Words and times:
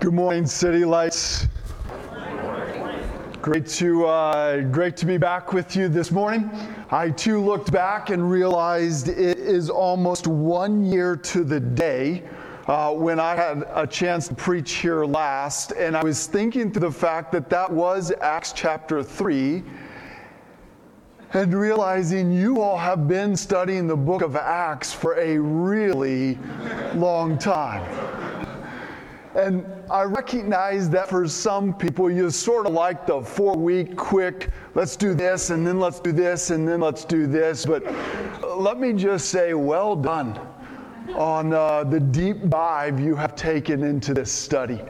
Good 0.00 0.14
morning, 0.14 0.46
City 0.46 0.86
Lights. 0.86 1.48
Great 3.42 3.66
to 3.66 4.06
uh, 4.06 4.62
great 4.62 4.96
to 4.96 5.04
be 5.04 5.18
back 5.18 5.52
with 5.52 5.76
you 5.76 5.88
this 5.88 6.10
morning. 6.10 6.50
I 6.90 7.10
too 7.10 7.44
looked 7.44 7.70
back 7.72 8.08
and 8.08 8.30
realized 8.30 9.08
it 9.08 9.38
is 9.38 9.68
almost 9.68 10.26
one 10.26 10.82
year 10.82 11.14
to 11.16 11.44
the 11.44 11.60
day 11.60 12.22
uh, 12.68 12.94
when 12.94 13.20
I 13.20 13.34
had 13.34 13.66
a 13.74 13.86
chance 13.86 14.28
to 14.28 14.34
preach 14.34 14.76
here 14.76 15.04
last, 15.04 15.72
and 15.72 15.94
I 15.94 16.02
was 16.02 16.26
thinking 16.26 16.72
through 16.72 16.88
the 16.88 16.90
fact 16.90 17.30
that 17.32 17.50
that 17.50 17.70
was 17.70 18.12
Acts 18.22 18.54
chapter 18.54 19.02
three, 19.02 19.62
and 21.34 21.52
realizing 21.52 22.32
you 22.32 22.62
all 22.62 22.78
have 22.78 23.06
been 23.06 23.36
studying 23.36 23.86
the 23.86 23.96
book 23.96 24.22
of 24.22 24.36
Acts 24.36 24.94
for 24.94 25.18
a 25.18 25.36
really 25.36 26.38
long 26.94 27.36
time. 27.36 27.84
And 29.36 29.66
I 29.90 30.04
recognize 30.04 30.88
that 30.90 31.10
for 31.10 31.28
some 31.28 31.74
people, 31.74 32.10
you 32.10 32.30
sort 32.30 32.66
of 32.66 32.72
like 32.72 33.06
the 33.06 33.20
four 33.20 33.54
week 33.54 33.94
quick, 33.94 34.48
let's 34.74 34.96
do 34.96 35.12
this, 35.12 35.50
and 35.50 35.66
then 35.66 35.78
let's 35.78 36.00
do 36.00 36.10
this, 36.10 36.48
and 36.48 36.66
then 36.66 36.80
let's 36.80 37.04
do 37.04 37.26
this. 37.26 37.66
But 37.66 37.84
let 38.56 38.80
me 38.80 38.94
just 38.94 39.28
say, 39.28 39.52
well 39.52 39.94
done 39.94 40.40
on 41.14 41.52
uh, 41.52 41.84
the 41.84 42.00
deep 42.00 42.48
dive 42.48 42.98
you 42.98 43.14
have 43.14 43.36
taken 43.36 43.82
into 43.82 44.14
this 44.14 44.32
study. 44.32 44.80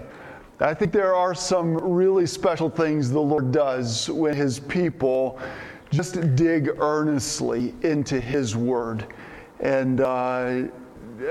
I 0.60 0.74
think 0.74 0.92
there 0.92 1.14
are 1.14 1.34
some 1.34 1.74
really 1.74 2.24
special 2.26 2.70
things 2.70 3.10
the 3.10 3.20
Lord 3.20 3.50
does 3.50 4.08
when 4.08 4.34
His 4.34 4.60
people 4.60 5.40
just 5.90 6.36
dig 6.36 6.70
earnestly 6.78 7.74
into 7.82 8.20
His 8.20 8.56
Word. 8.56 9.12
And 9.58 10.00
uh, 10.00 10.68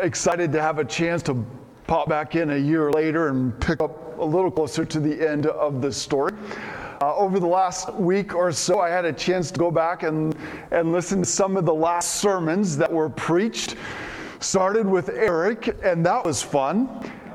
excited 0.02 0.52
to 0.52 0.62
have 0.62 0.80
a 0.80 0.86
chance 0.86 1.24
to 1.24 1.46
pop 1.88 2.10
back 2.10 2.36
in 2.36 2.52
a 2.52 2.58
year 2.58 2.92
later 2.92 3.30
and 3.30 3.60
pick 3.60 3.82
up 3.82 4.18
a 4.18 4.26
little 4.26 4.50
closer 4.50 4.86
to 4.86 5.00
the 5.00 5.28
end 5.28 5.46
of 5.46 5.82
the 5.82 5.92
story. 5.92 6.34
Uh, 7.02 7.16
over 7.16 7.40
the 7.40 7.48
last 7.48 7.94
week 7.96 8.34
or 8.34 8.52
so, 8.52 8.80
I 8.80 8.90
had 8.90 9.06
a 9.06 9.14
chance 9.14 9.52
to 9.52 9.60
go 9.60 9.70
back 9.70 10.04
and, 10.04 10.36
and 10.72 10.92
listen 10.92 11.20
to 11.20 11.26
some 11.26 11.58
of 11.58 11.66
the 11.66 11.74
last 11.74 12.16
sermons 12.16 12.78
that 12.78 12.92
were 12.92 13.10
preached. 13.10 13.76
Started 14.40 14.88
with 14.88 15.10
Eric, 15.10 15.78
and 15.84 16.06
that 16.06 16.24
was 16.24 16.42
fun. 16.42 16.90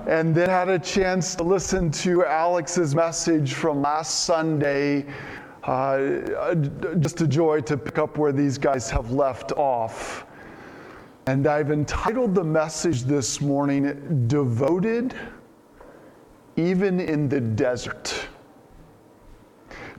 And 0.07 0.35
then 0.35 0.49
had 0.49 0.69
a 0.69 0.79
chance 0.79 1.35
to 1.37 1.43
listen 1.43 1.91
to 1.93 2.25
Alex's 2.25 2.95
message 2.95 3.53
from 3.53 3.83
last 3.83 4.25
Sunday. 4.25 5.07
Uh, 5.65 6.55
just 6.99 7.21
a 7.21 7.27
joy 7.29 7.61
to 7.61 7.77
pick 7.77 7.99
up 7.99 8.17
where 8.17 8.33
these 8.33 8.57
guys 8.57 8.91
have 8.91 9.13
left 9.13 9.53
off. 9.53 10.25
And 11.27 11.47
I've 11.47 11.71
entitled 11.71 12.35
the 12.35 12.45
message 12.45 13.03
this 13.03 13.41
morning, 13.41 14.27
Devoted 14.27 15.15
Even 16.57 16.99
in 16.99 17.29
the 17.29 17.41
Desert. 17.41 18.27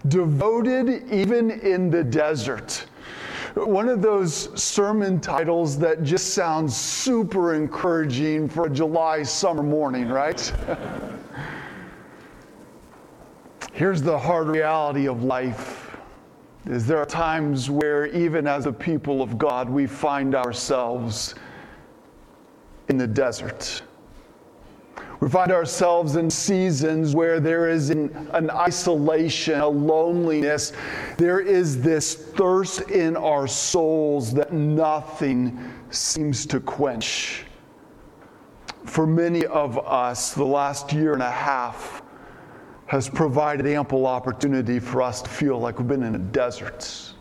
Devoted 0.07 1.11
Even 1.11 1.51
in 1.51 1.91
the 1.91 2.03
Desert. 2.03 2.87
One 3.53 3.87
of 3.87 4.01
those 4.01 4.49
sermon 4.61 5.19
titles 5.19 5.77
that 5.79 6.03
just 6.03 6.33
sounds 6.33 6.75
super 6.75 7.53
encouraging 7.53 8.49
for 8.49 8.65
a 8.65 8.69
July 8.69 9.23
summer 9.23 9.63
morning, 9.63 10.07
right? 10.07 10.51
Here's 13.73 14.01
the 14.01 14.17
hard 14.17 14.47
reality 14.47 15.07
of 15.07 15.23
life 15.23 15.90
is 16.65 16.85
there 16.85 16.97
are 16.97 17.05
times 17.05 17.69
where, 17.69 18.05
even 18.07 18.45
as 18.47 18.65
a 18.65 18.73
people 18.73 19.21
of 19.21 19.37
God, 19.37 19.69
we 19.69 19.87
find 19.87 20.35
ourselves 20.35 21.35
in 22.87 22.97
the 22.97 23.07
desert. 23.07 23.81
We 25.21 25.29
find 25.29 25.51
ourselves 25.51 26.15
in 26.15 26.29
seasons 26.29 27.15
where 27.15 27.39
there 27.39 27.69
is 27.69 27.91
an, 27.91 28.27
an, 28.33 28.49
isolation, 28.49 29.59
a 29.59 29.67
loneliness. 29.67 30.73
There 31.17 31.39
is 31.39 31.79
this 31.79 32.15
thirst 32.15 32.89
in 32.89 33.15
our 33.15 33.47
souls 33.47 34.33
that 34.33 34.51
nothing 34.51 35.59
seems 35.91 36.47
to 36.47 36.59
quench. 36.59 37.45
For 38.85 39.05
many 39.05 39.45
of 39.45 39.77
us, 39.77 40.33
the 40.33 40.43
last 40.43 40.91
year 40.91 41.13
and 41.13 41.21
a 41.21 41.29
half 41.29 42.00
has 42.91 43.07
provided 43.07 43.65
ample 43.65 44.05
opportunity 44.05 44.77
for 44.77 45.01
us 45.01 45.21
to 45.21 45.29
feel 45.29 45.57
like 45.57 45.79
we've 45.79 45.87
been 45.87 46.03
in 46.03 46.15
a 46.15 46.19
desert. 46.19 47.13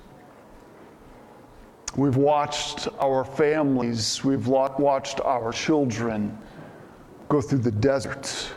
We've 1.94 2.16
watched 2.16 2.88
our 2.98 3.24
families, 3.24 4.24
we've 4.24 4.48
watched 4.48 5.20
our 5.20 5.52
children 5.52 6.36
go 7.28 7.40
through 7.40 7.60
the 7.60 7.70
desert. 7.70 8.50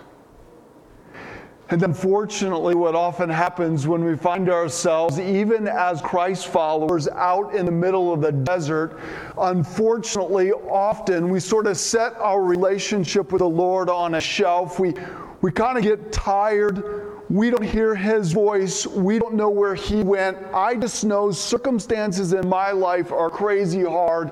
And 1.70 1.84
unfortunately, 1.84 2.74
what 2.74 2.96
often 2.96 3.30
happens 3.30 3.86
when 3.86 4.04
we 4.04 4.18
find 4.18 4.50
ourselves, 4.50 5.20
even 5.20 5.68
as 5.68 6.02
Christ 6.02 6.48
followers, 6.48 7.08
out 7.10 7.54
in 7.54 7.68
the 7.68 7.72
middle 7.72 8.12
of 8.12 8.22
the 8.22 8.32
desert, 8.32 9.00
unfortunately, 9.38 10.52
often 10.52 11.30
we 11.30 11.40
sort 11.40 11.68
of 11.68 11.78
set 11.78 12.16
our 12.16 12.42
relationship 12.42 13.32
with 13.32 13.42
the 13.42 13.48
Lord 13.48 13.88
on 13.88 14.16
a 14.16 14.22
shelf. 14.22 14.80
We, 14.80 14.96
we 15.44 15.52
kind 15.52 15.78
of 15.78 15.84
get 15.84 16.14
tired. 16.14 17.22
We 17.30 17.50
don't 17.50 17.66
hear 17.66 17.94
his 17.94 18.32
voice. 18.32 18.88
We 18.88 19.20
don't 19.20 19.34
know 19.34 19.50
where 19.50 19.76
he 19.76 20.02
went. 20.02 20.38
I 20.54 20.76
just 20.76 21.04
know 21.04 21.32
circumstances 21.32 22.32
in 22.32 22.48
my 22.48 22.72
life 22.72 23.12
are 23.12 23.30
crazy 23.30 23.84
hard. 23.84 24.32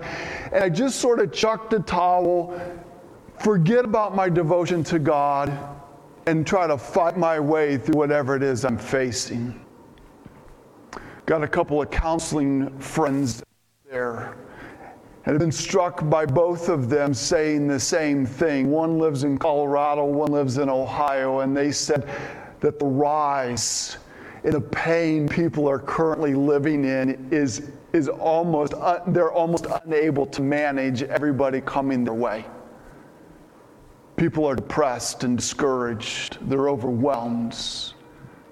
And 0.53 0.63
I 0.63 0.69
just 0.69 1.01
sort 1.01 1.19
of 1.19 1.33
chuck 1.33 1.69
the 1.69 1.79
towel, 1.79 2.57
forget 3.39 3.83
about 3.83 4.15
my 4.15 4.29
devotion 4.29 4.85
to 4.85 4.99
God, 4.99 5.51
and 6.27 6.47
try 6.47 6.65
to 6.65 6.77
fight 6.77 7.17
my 7.17 7.41
way 7.41 7.77
through 7.77 7.95
whatever 7.95 8.37
it 8.37 8.41
is 8.41 8.63
I'm 8.63 8.77
facing. 8.77 9.59
Got 11.25 11.43
a 11.43 11.47
couple 11.47 11.81
of 11.81 11.91
counseling 11.91 12.79
friends 12.79 13.43
there 13.89 14.37
and 15.25 15.33
have 15.33 15.39
been 15.39 15.51
struck 15.51 16.09
by 16.09 16.25
both 16.25 16.67
of 16.67 16.89
them 16.89 17.13
saying 17.13 17.67
the 17.67 17.79
same 17.79 18.25
thing. 18.25 18.71
One 18.71 18.97
lives 18.97 19.23
in 19.23 19.37
Colorado, 19.37 20.03
one 20.03 20.31
lives 20.31 20.57
in 20.57 20.67
Ohio, 20.67 21.41
and 21.41 21.55
they 21.55 21.71
said 21.71 22.09
that 22.59 22.79
the 22.79 22.85
rise 22.85 23.97
in 24.43 24.51
the 24.51 24.61
pain 24.61 25.29
people 25.29 25.69
are 25.69 25.77
currently 25.77 26.33
living 26.33 26.85
in 26.85 27.27
is, 27.31 27.69
is 27.93 28.07
almost, 28.07 28.73
uh, 28.73 29.01
they're 29.07 29.31
almost 29.31 29.67
unable 29.85 30.25
to 30.25 30.41
manage 30.41 31.03
everybody 31.03 31.61
coming 31.61 32.03
their 32.03 32.15
way. 32.15 32.43
People 34.15 34.47
are 34.47 34.55
depressed 34.55 35.23
and 35.23 35.37
discouraged, 35.37 36.39
they're 36.49 36.69
overwhelmed. 36.69 37.55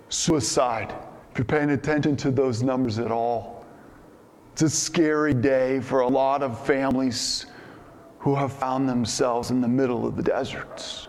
Suicide, 0.09 0.93
if 1.31 1.37
you're 1.37 1.45
paying 1.45 1.71
attention 1.71 2.15
to 2.17 2.29
those 2.29 2.61
numbers 2.61 2.99
at 2.99 3.11
all 3.11 3.58
it's 4.61 4.73
a 4.73 4.77
scary 4.77 5.33
day 5.33 5.79
for 5.79 6.01
a 6.01 6.07
lot 6.09 6.43
of 6.43 6.65
families 6.65 7.45
who 8.17 8.35
have 8.35 8.51
found 8.51 8.89
themselves 8.89 9.51
in 9.51 9.61
the 9.61 9.67
middle 9.69 10.05
of 10.05 10.17
the 10.17 10.21
deserts. 10.21 11.07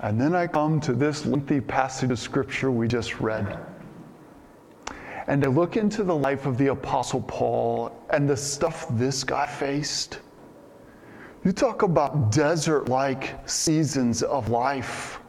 And 0.00 0.20
then 0.20 0.34
I 0.34 0.48
come 0.48 0.80
to 0.80 0.94
this 0.94 1.24
lengthy 1.26 1.60
passage 1.60 2.10
of 2.10 2.18
scripture 2.18 2.72
we 2.72 2.88
just 2.88 3.20
read. 3.20 3.56
And 5.28 5.44
I 5.44 5.48
look 5.48 5.76
into 5.76 6.02
the 6.02 6.16
life 6.16 6.46
of 6.46 6.58
the 6.58 6.72
Apostle 6.72 7.22
Paul 7.22 7.96
and 8.10 8.28
the 8.28 8.36
stuff 8.36 8.86
this 8.98 9.22
guy 9.22 9.46
faced. 9.46 10.18
You 11.44 11.52
talk 11.52 11.82
about 11.82 12.32
desert 12.32 12.88
like 12.88 13.48
seasons 13.48 14.24
of 14.24 14.48
life 14.48 15.20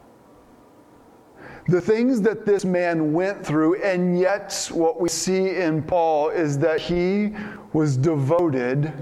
the 1.68 1.80
things 1.80 2.20
that 2.22 2.46
this 2.46 2.64
man 2.64 3.12
went 3.12 3.44
through, 3.44 3.82
and 3.82 4.18
yet 4.18 4.68
what 4.72 5.00
we 5.00 5.08
see 5.08 5.56
in 5.56 5.82
Paul 5.82 6.28
is 6.28 6.58
that 6.58 6.80
he 6.80 7.34
was 7.72 7.96
devoted 7.96 8.92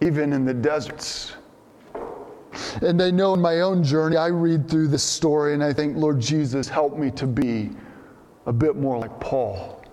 even 0.00 0.32
in 0.32 0.44
the 0.44 0.54
deserts. 0.54 1.34
And 2.82 3.00
I 3.00 3.10
know 3.10 3.34
in 3.34 3.40
my 3.40 3.60
own 3.60 3.84
journey, 3.84 4.16
I 4.16 4.26
read 4.26 4.68
through 4.68 4.88
this 4.88 5.04
story 5.04 5.54
and 5.54 5.62
I 5.62 5.72
think, 5.72 5.96
Lord 5.96 6.20
Jesus, 6.20 6.68
help 6.68 6.98
me 6.98 7.10
to 7.12 7.26
be 7.26 7.70
a 8.46 8.52
bit 8.52 8.76
more 8.76 8.98
like 8.98 9.20
Paul. 9.20 9.84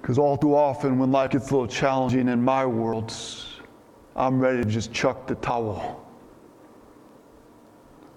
Because 0.00 0.18
all 0.18 0.36
too 0.36 0.54
often, 0.54 0.98
when 0.98 1.10
life 1.10 1.30
gets 1.30 1.50
a 1.50 1.54
little 1.54 1.66
challenging 1.66 2.28
in 2.28 2.42
my 2.42 2.66
world, 2.66 3.14
I'm 4.14 4.38
ready 4.38 4.62
to 4.62 4.68
just 4.68 4.92
chuck 4.92 5.26
the 5.26 5.36
towel 5.36 6.01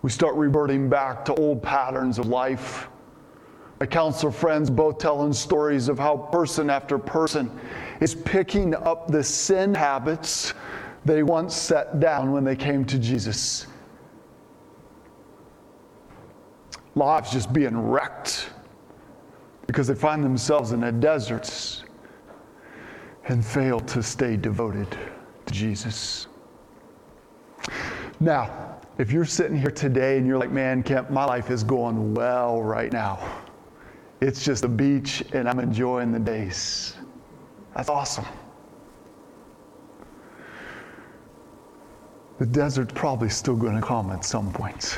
we 0.05 0.11
start 0.11 0.35
reverting 0.35 0.87
back 0.87 1.25
to 1.25 1.33
old 1.33 1.63
patterns 1.63 2.19
of 2.19 2.27
life. 2.27 2.89
My 3.79 3.87
counselor 3.87 4.31
friends 4.31 4.69
both 4.69 4.99
telling 4.99 5.33
stories 5.33 5.89
of 5.89 5.97
how 5.97 6.15
person 6.31 6.69
after 6.69 6.99
person 6.99 7.49
is 8.01 8.13
picking 8.13 8.75
up 8.75 9.07
the 9.07 9.23
sin 9.23 9.73
habits 9.73 10.53
they 11.05 11.23
once 11.23 11.55
set 11.55 11.99
down 11.99 12.31
when 12.31 12.43
they 12.43 12.55
came 12.55 12.85
to 12.85 12.99
Jesus. 12.99 13.65
Lives 16.93 17.31
just 17.31 17.51
being 17.51 17.75
wrecked 17.75 18.51
because 19.65 19.87
they 19.87 19.95
find 19.95 20.23
themselves 20.23 20.71
in 20.71 20.81
the 20.81 20.91
deserts 20.91 21.83
and 23.27 23.43
fail 23.43 23.79
to 23.79 24.03
stay 24.03 24.37
devoted 24.37 24.95
to 25.47 25.51
Jesus. 25.51 26.27
Now, 28.19 28.74
if 28.97 29.11
you're 29.11 29.25
sitting 29.25 29.57
here 29.57 29.71
today 29.71 30.17
and 30.17 30.25
you're 30.25 30.37
like, 30.37 30.51
man, 30.51 30.81
Kemp, 30.81 31.09
my 31.09 31.25
life 31.25 31.51
is 31.51 31.63
going 31.63 32.13
well 32.13 32.61
right 32.61 32.91
now. 32.93 33.19
It's 34.21 34.43
just 34.43 34.61
the 34.61 34.69
beach 34.69 35.23
and 35.33 35.49
I'm 35.49 35.59
enjoying 35.59 36.11
the 36.11 36.19
days. 36.19 36.95
That's 37.75 37.89
awesome. 37.89 38.25
The 42.39 42.45
desert's 42.45 42.93
probably 42.93 43.29
still 43.29 43.55
going 43.55 43.75
to 43.75 43.81
come 43.81 44.11
at 44.11 44.23
some 44.23 44.51
point. 44.51 44.97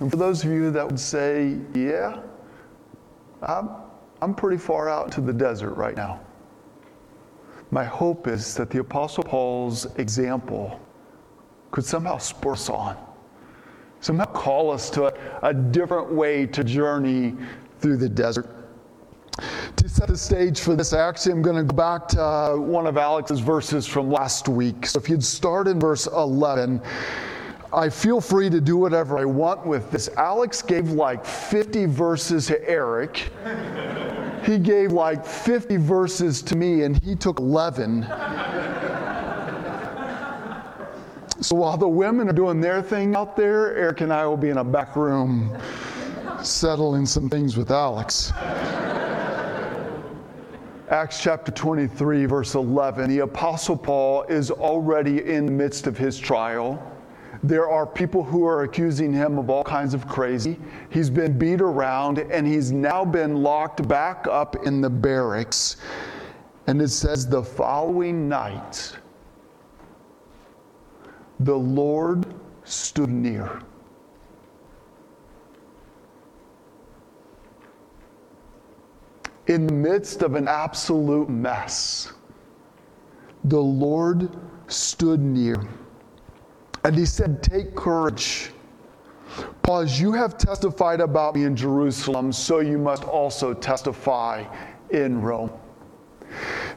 And 0.00 0.10
for 0.10 0.16
those 0.16 0.44
of 0.44 0.50
you 0.50 0.70
that 0.70 0.86
would 0.86 1.00
say, 1.00 1.56
yeah, 1.74 2.20
I'm, 3.42 3.70
I'm 4.20 4.34
pretty 4.34 4.58
far 4.58 4.88
out 4.88 5.12
to 5.12 5.20
the 5.20 5.32
desert 5.32 5.74
right 5.74 5.96
now. 5.96 6.20
My 7.70 7.84
hope 7.84 8.26
is 8.26 8.54
that 8.54 8.70
the 8.70 8.80
Apostle 8.80 9.24
Paul's 9.24 9.86
example 9.96 10.80
could 11.74 11.84
somehow 11.84 12.16
spur 12.18 12.52
us 12.52 12.70
on, 12.70 12.96
somehow 14.00 14.26
call 14.26 14.70
us 14.70 14.88
to 14.88 15.06
a, 15.06 15.12
a 15.42 15.52
different 15.52 16.08
way 16.08 16.46
to 16.46 16.62
journey 16.62 17.34
through 17.80 17.96
the 17.96 18.08
desert. 18.08 18.48
To 19.74 19.88
set 19.88 20.06
the 20.06 20.16
stage 20.16 20.60
for 20.60 20.76
this, 20.76 20.92
actually, 20.92 21.32
I'm 21.32 21.42
going 21.42 21.56
to 21.56 21.64
go 21.64 21.74
back 21.74 22.06
to 22.10 22.22
uh, 22.22 22.56
one 22.58 22.86
of 22.86 22.96
Alex's 22.96 23.40
verses 23.40 23.88
from 23.88 24.08
last 24.08 24.48
week. 24.48 24.86
So 24.86 25.00
if 25.00 25.08
you'd 25.08 25.24
start 25.24 25.66
in 25.66 25.80
verse 25.80 26.06
11, 26.06 26.80
I 27.72 27.88
feel 27.88 28.20
free 28.20 28.48
to 28.50 28.60
do 28.60 28.76
whatever 28.76 29.18
I 29.18 29.24
want 29.24 29.66
with 29.66 29.90
this. 29.90 30.08
Alex 30.16 30.62
gave 30.62 30.92
like 30.92 31.26
50 31.26 31.86
verses 31.86 32.46
to 32.46 32.70
Eric. 32.70 33.32
he 34.44 34.60
gave 34.60 34.92
like 34.92 35.26
50 35.26 35.76
verses 35.78 36.40
to 36.42 36.54
me, 36.54 36.84
and 36.84 37.02
he 37.02 37.16
took 37.16 37.40
11. 37.40 38.06
So 41.40 41.56
while 41.56 41.76
the 41.76 41.88
women 41.88 42.28
are 42.28 42.32
doing 42.32 42.60
their 42.60 42.80
thing 42.82 43.16
out 43.16 43.36
there, 43.36 43.76
Eric 43.76 44.02
and 44.02 44.12
I 44.12 44.26
will 44.26 44.36
be 44.36 44.50
in 44.50 44.58
a 44.58 44.64
back 44.64 44.96
room 44.96 45.56
settling 46.42 47.06
some 47.06 47.28
things 47.28 47.56
with 47.56 47.70
Alex. 47.70 48.32
Acts 50.90 51.20
chapter 51.20 51.50
23, 51.50 52.26
verse 52.26 52.54
11, 52.54 53.08
the 53.08 53.20
Apostle 53.20 53.76
Paul 53.76 54.22
is 54.24 54.50
already 54.50 55.24
in 55.24 55.46
the 55.46 55.52
midst 55.52 55.86
of 55.86 55.96
his 55.96 56.18
trial. 56.18 56.80
There 57.42 57.68
are 57.68 57.86
people 57.86 58.22
who 58.22 58.46
are 58.46 58.62
accusing 58.62 59.12
him 59.12 59.38
of 59.38 59.50
all 59.50 59.64
kinds 59.64 59.92
of 59.92 60.06
crazy. 60.06 60.58
He's 60.90 61.10
been 61.10 61.36
beat 61.36 61.60
around 61.60 62.18
and 62.18 62.46
he's 62.46 62.70
now 62.70 63.04
been 63.04 63.42
locked 63.42 63.86
back 63.88 64.26
up 64.30 64.66
in 64.66 64.80
the 64.80 64.90
barracks. 64.90 65.76
And 66.66 66.80
it 66.80 66.88
says 66.88 67.26
the 67.26 67.42
following 67.42 68.28
night, 68.28 68.96
the 71.40 71.56
Lord 71.56 72.26
stood 72.64 73.10
near. 73.10 73.60
In 79.46 79.66
the 79.66 79.74
midst 79.74 80.22
of 80.22 80.36
an 80.36 80.48
absolute 80.48 81.28
mess, 81.28 82.12
the 83.44 83.60
Lord 83.60 84.30
stood 84.68 85.20
near. 85.20 85.62
And 86.84 86.96
he 86.96 87.04
said, 87.04 87.42
Take 87.42 87.74
courage. 87.74 88.52
Paul, 89.62 89.84
you 89.84 90.12
have 90.12 90.38
testified 90.38 91.00
about 91.00 91.34
me 91.34 91.44
in 91.44 91.56
Jerusalem, 91.56 92.32
so 92.32 92.60
you 92.60 92.78
must 92.78 93.04
also 93.04 93.52
testify 93.52 94.44
in 94.90 95.20
Rome. 95.20 95.50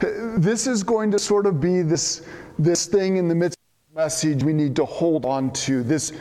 This 0.00 0.66
is 0.66 0.82
going 0.82 1.10
to 1.10 1.18
sort 1.18 1.46
of 1.46 1.60
be 1.60 1.82
this, 1.82 2.22
this 2.58 2.86
thing 2.86 3.16
in 3.16 3.28
the 3.28 3.34
midst 3.34 3.57
message 3.98 4.44
we 4.44 4.52
need 4.52 4.76
to 4.76 4.84
hold 4.84 5.26
on 5.26 5.50
to. 5.50 5.82
This, 5.82 6.12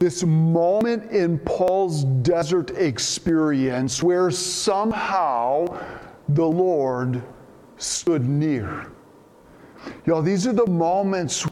this 0.00 0.24
moment 0.24 1.12
in 1.12 1.38
Paul's 1.38 2.02
desert 2.02 2.72
experience 2.72 4.02
where 4.02 4.28
somehow 4.28 5.66
the 6.30 6.44
Lord 6.44 7.22
stood 7.76 8.28
near. 8.28 8.90
Y'all, 10.04 10.20
these 10.20 10.48
are 10.48 10.52
the 10.52 10.66
moments 10.66 11.46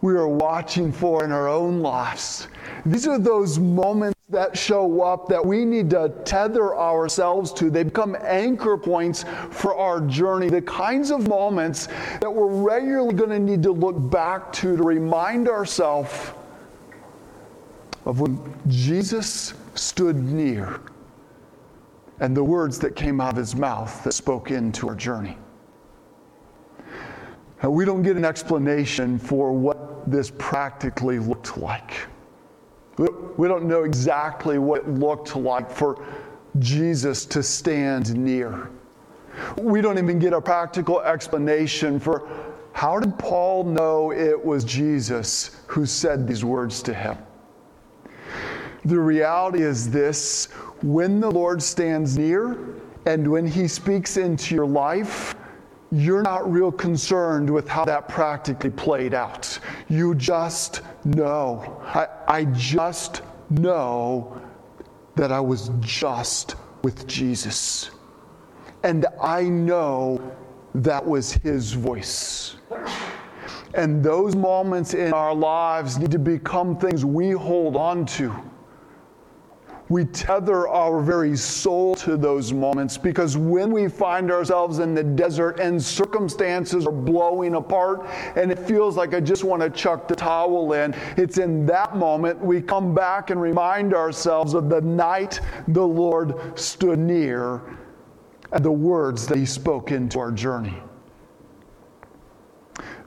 we 0.00 0.12
are 0.12 0.28
watching 0.28 0.92
for 0.92 1.24
in 1.24 1.32
our 1.32 1.48
own 1.48 1.80
lives. 1.80 2.46
These 2.86 3.08
are 3.08 3.18
those 3.18 3.58
moments 3.58 4.19
that 4.30 4.56
show 4.56 5.02
up 5.02 5.26
that 5.26 5.44
we 5.44 5.64
need 5.64 5.90
to 5.90 6.08
tether 6.24 6.76
ourselves 6.76 7.52
to. 7.52 7.68
They 7.68 7.82
become 7.82 8.16
anchor 8.20 8.76
points 8.76 9.24
for 9.50 9.74
our 9.74 10.00
journey, 10.02 10.48
the 10.48 10.62
kinds 10.62 11.10
of 11.10 11.26
moments 11.26 11.88
that 12.20 12.32
we're 12.32 12.46
regularly 12.46 13.14
going 13.14 13.30
to 13.30 13.40
need 13.40 13.62
to 13.64 13.72
look 13.72 13.96
back 14.10 14.52
to 14.54 14.76
to 14.76 14.82
remind 14.84 15.48
ourselves 15.48 16.30
of 18.06 18.20
when 18.20 18.38
Jesus 18.68 19.54
stood 19.74 20.16
near 20.16 20.80
and 22.20 22.36
the 22.36 22.44
words 22.44 22.78
that 22.78 22.94
came 22.94 23.20
out 23.20 23.32
of 23.32 23.36
his 23.36 23.56
mouth 23.56 24.04
that 24.04 24.12
spoke 24.12 24.52
into 24.52 24.88
our 24.88 24.94
journey. 24.94 25.36
Now, 27.62 27.70
we 27.70 27.84
don't 27.84 28.02
get 28.02 28.16
an 28.16 28.24
explanation 28.24 29.18
for 29.18 29.52
what 29.52 30.08
this 30.08 30.30
practically 30.38 31.18
looked 31.18 31.58
like. 31.58 31.94
We 33.36 33.48
don't 33.48 33.64
know 33.64 33.84
exactly 33.84 34.58
what 34.58 34.82
it 34.82 34.88
looked 34.88 35.34
like 35.34 35.70
for 35.70 36.04
Jesus 36.58 37.24
to 37.26 37.42
stand 37.42 38.14
near. 38.14 38.68
We 39.56 39.80
don't 39.80 39.96
even 39.96 40.18
get 40.18 40.32
a 40.32 40.40
practical 40.40 41.00
explanation 41.00 41.98
for 41.98 42.28
how 42.72 43.00
did 43.00 43.18
Paul 43.18 43.64
know 43.64 44.12
it 44.12 44.44
was 44.44 44.64
Jesus 44.64 45.62
who 45.66 45.86
said 45.86 46.26
these 46.26 46.44
words 46.44 46.82
to 46.82 46.94
him. 46.94 47.16
The 48.84 48.98
reality 48.98 49.62
is 49.62 49.90
this 49.90 50.46
when 50.82 51.20
the 51.20 51.30
Lord 51.30 51.62
stands 51.62 52.18
near 52.18 52.58
and 53.06 53.30
when 53.30 53.46
he 53.46 53.68
speaks 53.68 54.16
into 54.16 54.54
your 54.54 54.66
life, 54.66 55.34
you're 55.92 56.22
not 56.22 56.50
real 56.50 56.70
concerned 56.70 57.50
with 57.50 57.68
how 57.68 57.84
that 57.84 58.08
practically 58.08 58.70
played 58.70 59.14
out. 59.14 59.58
You 59.88 60.14
just 60.14 60.82
know. 61.04 61.82
I, 61.84 62.06
I 62.28 62.44
just 62.46 63.22
know 63.50 64.40
that 65.16 65.32
I 65.32 65.40
was 65.40 65.70
just 65.80 66.54
with 66.82 67.06
Jesus. 67.06 67.90
And 68.84 69.06
I 69.20 69.42
know 69.42 70.34
that 70.74 71.04
was 71.04 71.32
his 71.32 71.72
voice. 71.72 72.56
And 73.74 74.02
those 74.02 74.34
moments 74.34 74.94
in 74.94 75.12
our 75.12 75.34
lives 75.34 75.98
need 75.98 76.10
to 76.12 76.18
become 76.18 76.76
things 76.76 77.04
we 77.04 77.32
hold 77.32 77.76
on 77.76 78.06
to 78.06 78.34
we 79.90 80.04
tether 80.04 80.68
our 80.68 81.02
very 81.02 81.36
soul 81.36 81.96
to 81.96 82.16
those 82.16 82.52
moments 82.52 82.96
because 82.96 83.36
when 83.36 83.72
we 83.72 83.88
find 83.88 84.30
ourselves 84.30 84.78
in 84.78 84.94
the 84.94 85.02
desert 85.02 85.58
and 85.58 85.82
circumstances 85.82 86.86
are 86.86 86.92
blowing 86.92 87.56
apart 87.56 88.06
and 88.36 88.52
it 88.52 88.58
feels 88.58 88.96
like 88.96 89.14
I 89.14 89.20
just 89.20 89.42
want 89.42 89.60
to 89.60 89.68
chuck 89.68 90.06
the 90.06 90.14
towel 90.14 90.72
in, 90.74 90.94
it's 91.16 91.38
in 91.38 91.66
that 91.66 91.96
moment 91.96 92.40
we 92.40 92.62
come 92.62 92.94
back 92.94 93.30
and 93.30 93.42
remind 93.42 93.92
ourselves 93.92 94.54
of 94.54 94.68
the 94.70 94.80
night 94.80 95.40
the 95.66 95.86
Lord 95.86 96.56
stood 96.58 97.00
near 97.00 97.60
and 98.52 98.64
the 98.64 98.70
words 98.70 99.26
that 99.26 99.36
He 99.36 99.46
spoke 99.46 99.90
into 99.90 100.20
our 100.20 100.30
journey. 100.30 100.80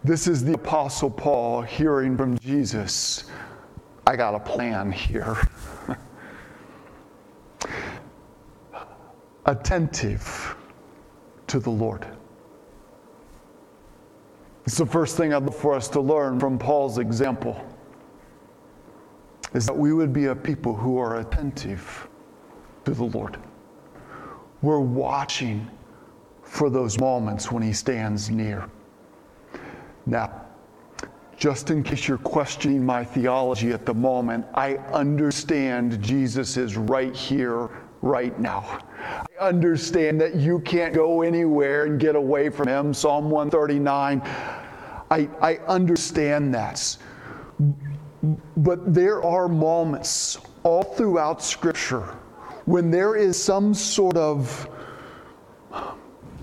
This 0.03 0.27
is 0.27 0.43
the 0.43 0.55
Apostle 0.55 1.09
Paul 1.09 1.61
hearing 1.61 2.17
from 2.17 2.37
Jesus 2.39 3.23
I 4.05 4.17
got 4.17 4.35
a 4.35 4.39
plan 4.39 4.91
here. 4.91 5.37
attentive 9.45 10.55
to 11.47 11.59
the 11.59 11.69
Lord. 11.69 12.07
It's 14.65 14.77
the 14.77 14.85
first 14.85 15.17
thing 15.17 15.33
I'd 15.33 15.43
love 15.43 15.55
for 15.55 15.73
us 15.73 15.89
to 15.89 15.99
learn 15.99 16.39
from 16.39 16.57
Paul's 16.57 16.97
example 16.97 17.61
is 19.53 19.65
that 19.65 19.77
we 19.77 19.93
would 19.93 20.13
be 20.13 20.25
a 20.25 20.35
people 20.35 20.75
who 20.75 20.97
are 20.97 21.19
attentive 21.19 22.07
to 22.85 22.91
the 22.91 23.03
Lord. 23.03 23.37
We're 24.61 24.79
watching 24.79 25.69
for 26.43 26.69
those 26.69 26.99
moments 26.99 27.51
when 27.51 27.61
he 27.61 27.73
stands 27.73 28.29
near. 28.29 28.69
Now, 30.05 30.41
just 31.35 31.69
in 31.69 31.83
case 31.83 32.07
you're 32.07 32.17
questioning 32.17 32.85
my 32.85 33.03
theology 33.03 33.71
at 33.71 33.85
the 33.85 33.93
moment, 33.93 34.45
I 34.53 34.75
understand 34.93 36.01
Jesus 36.01 36.55
is 36.55 36.77
right 36.77 37.13
here, 37.13 37.69
right 38.03 38.37
now. 38.39 38.79
I 38.99 39.25
understand 39.39 40.21
that 40.21 40.35
you 40.35 40.59
can't 40.59 40.93
go 40.93 41.21
anywhere 41.23 41.85
and 41.85 41.99
get 41.99 42.15
away 42.15 42.49
from 42.49 42.67
Him. 42.67 42.93
Psalm 42.93 43.29
139. 43.29 44.21
I, 45.09 45.29
I 45.41 45.57
understand 45.67 46.53
that. 46.53 46.97
But 48.57 48.93
there 48.93 49.23
are 49.23 49.47
moments 49.47 50.37
all 50.63 50.83
throughout 50.83 51.41
Scripture 51.41 52.03
when 52.65 52.91
there 52.91 53.15
is 53.15 53.41
some 53.41 53.73
sort 53.73 54.17
of 54.17 54.69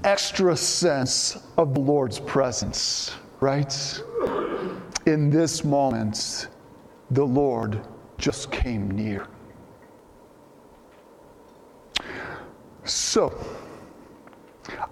extra 0.04 0.56
sense 0.56 1.38
of 1.56 1.74
the 1.74 1.80
Lord's 1.80 2.18
presence, 2.18 3.14
right? 3.40 4.02
in 5.06 5.30
this 5.30 5.64
moment, 5.64 6.48
the 7.10 7.24
Lord 7.24 7.80
just 8.18 8.50
came 8.50 8.90
near. 8.90 9.26
So, 12.84 13.32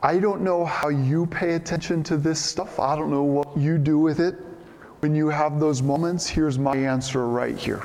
I 0.03 0.19
don't 0.19 0.43
know 0.43 0.65
how 0.65 0.89
you 0.89 1.27
pay 1.27 1.55
attention 1.55 2.03
to 2.05 2.17
this 2.17 2.43
stuff. 2.45 2.79
I 2.79 2.97
don't 2.97 3.11
know 3.11 3.23
what 3.23 3.57
you 3.57 3.79
do 3.79 3.99
with 3.99 4.21
it 4.21 4.37
when 5.01 5.15
you 5.15 5.29
have 5.29 5.61
those 5.61 5.83
moments. 5.83 6.27
Here's 6.27 6.59
my 6.59 6.77
answer 6.77 7.29
right 7.29 7.57
here 7.57 7.83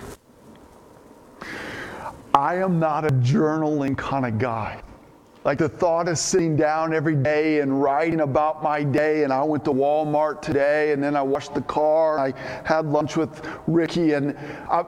I 2.33 2.55
am 2.55 2.79
not 2.79 3.05
a 3.05 3.09
journaling 3.09 3.97
kind 3.97 4.25
of 4.25 4.39
guy. 4.39 4.81
Like 5.45 5.57
the 5.57 5.69
thought 5.69 6.07
of 6.07 6.17
sitting 6.17 6.55
down 6.55 6.93
every 6.93 7.15
day 7.15 7.59
and 7.59 7.81
writing 7.81 8.21
about 8.21 8.63
my 8.63 8.81
day, 8.81 9.23
and 9.23 9.33
I 9.33 9.43
went 9.43 9.65
to 9.65 9.71
Walmart 9.71 10.41
today, 10.41 10.93
and 10.93 11.03
then 11.03 11.17
I 11.17 11.21
washed 11.21 11.53
the 11.53 11.61
car, 11.61 12.17
I 12.17 12.33
had 12.63 12.85
lunch 12.85 13.17
with 13.17 13.45
Ricky, 13.67 14.13
and 14.13 14.37
I, 14.69 14.85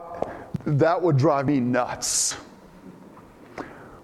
that 0.64 1.00
would 1.00 1.18
drive 1.18 1.46
me 1.46 1.60
nuts. 1.60 2.36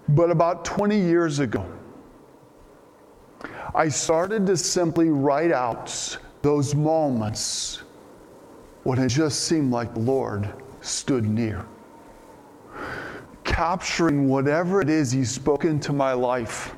But 0.09 0.29
about 0.29 0.65
20 0.65 0.99
years 0.99 1.39
ago, 1.39 1.65
I 3.73 3.87
started 3.89 4.45
to 4.47 4.57
simply 4.57 5.09
write 5.09 5.51
out 5.51 6.17
those 6.41 6.75
moments 6.75 7.83
when 8.83 8.99
it 8.99 9.09
just 9.09 9.45
seemed 9.45 9.71
like 9.71 9.93
the 9.93 10.01
Lord 10.01 10.53
stood 10.81 11.23
near 11.25 11.65
capturing 13.53 14.27
whatever 14.27 14.81
it 14.81 14.89
is 14.89 15.11
He's 15.11 15.29
spoken 15.29 15.79
to 15.81 15.93
my 15.93 16.13
life. 16.13 16.75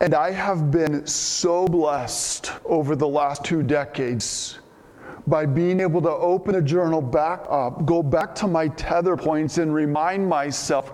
And 0.00 0.14
I 0.14 0.30
have 0.30 0.70
been 0.70 1.06
so 1.06 1.68
blessed 1.68 2.50
over 2.64 2.96
the 2.96 3.06
last 3.06 3.44
two 3.44 3.62
decades 3.62 4.58
by 5.26 5.44
being 5.44 5.80
able 5.80 6.00
to 6.00 6.10
open 6.10 6.54
a 6.54 6.62
journal 6.62 7.02
back 7.02 7.44
up, 7.50 7.84
go 7.84 8.02
back 8.02 8.34
to 8.36 8.46
my 8.46 8.68
tether 8.68 9.16
points, 9.16 9.58
and 9.58 9.72
remind 9.72 10.26
myself 10.26 10.92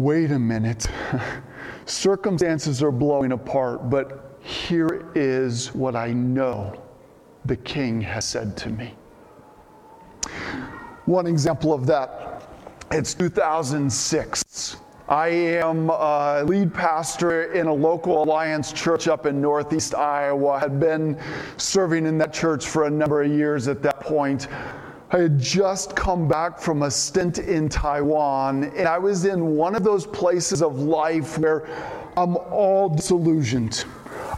wait 0.00 0.30
a 0.30 0.38
minute. 0.38 0.88
Circumstances 1.86 2.82
are 2.82 2.92
blowing 2.92 3.32
apart, 3.32 3.90
but 3.90 4.38
here 4.40 5.10
is 5.14 5.74
what 5.74 5.96
I 5.96 6.12
know 6.12 6.80
the 7.44 7.56
King 7.56 8.00
has 8.02 8.24
said 8.24 8.56
to 8.58 8.70
me. 8.70 8.94
One 11.06 11.26
example 11.26 11.72
of 11.72 11.86
that 11.86 12.28
it's 12.90 13.12
2006. 13.12 14.76
I 15.08 15.28
am 15.28 15.90
a 15.90 16.42
lead 16.46 16.72
pastor 16.72 17.52
in 17.52 17.66
a 17.66 17.72
local 17.72 18.22
Alliance 18.22 18.72
church 18.72 19.08
up 19.08 19.26
in 19.26 19.42
Northeast 19.42 19.94
Iowa. 19.94 20.58
Had 20.58 20.80
been 20.80 21.20
serving 21.58 22.06
in 22.06 22.16
that 22.18 22.32
church 22.32 22.66
for 22.66 22.84
a 22.84 22.90
number 22.90 23.22
of 23.22 23.30
years 23.30 23.68
at 23.68 23.82
that 23.82 24.00
point. 24.00 24.48
I 25.10 25.18
had 25.20 25.38
just 25.38 25.96
come 25.96 26.28
back 26.28 26.58
from 26.58 26.82
a 26.82 26.90
stint 26.90 27.38
in 27.38 27.70
Taiwan, 27.70 28.64
and 28.76 28.86
I 28.86 28.98
was 28.98 29.24
in 29.24 29.56
one 29.56 29.74
of 29.74 29.82
those 29.82 30.06
places 30.06 30.60
of 30.60 30.80
life 30.80 31.38
where 31.38 31.66
I'm 32.14 32.36
all 32.36 32.90
disillusioned. 32.90 33.86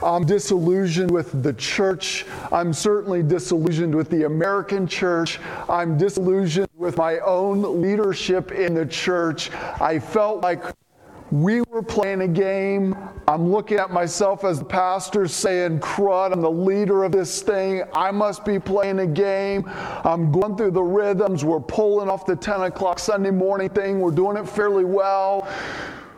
I'm 0.00 0.24
disillusioned 0.24 1.10
with 1.10 1.42
the 1.42 1.54
church. 1.54 2.24
I'm 2.52 2.72
certainly 2.72 3.22
disillusioned 3.22 3.94
with 3.94 4.10
the 4.10 4.26
American 4.26 4.86
church. 4.86 5.40
I'm 5.68 5.98
disillusioned 5.98 6.68
with 6.76 6.96
my 6.96 7.18
own 7.18 7.82
leadership 7.82 8.52
in 8.52 8.72
the 8.72 8.86
church. 8.86 9.50
I 9.80 9.98
felt 9.98 10.40
like 10.40 10.62
we 11.30 11.62
were 11.62 11.82
playing 11.82 12.22
a 12.22 12.28
game. 12.28 12.96
I'm 13.28 13.50
looking 13.50 13.78
at 13.78 13.90
myself 13.90 14.44
as 14.44 14.58
the 14.58 14.64
pastor 14.64 15.28
saying, 15.28 15.80
crud, 15.80 16.32
I'm 16.32 16.40
the 16.40 16.50
leader 16.50 17.04
of 17.04 17.12
this 17.12 17.42
thing. 17.42 17.84
I 17.94 18.10
must 18.10 18.44
be 18.44 18.58
playing 18.58 18.98
a 18.98 19.06
game. 19.06 19.64
I'm 20.04 20.32
going 20.32 20.56
through 20.56 20.72
the 20.72 20.82
rhythms. 20.82 21.44
We're 21.44 21.60
pulling 21.60 22.08
off 22.08 22.26
the 22.26 22.36
10 22.36 22.62
o'clock 22.62 22.98
Sunday 22.98 23.30
morning 23.30 23.68
thing. 23.68 24.00
We're 24.00 24.10
doing 24.10 24.36
it 24.36 24.48
fairly 24.48 24.84
well 24.84 25.48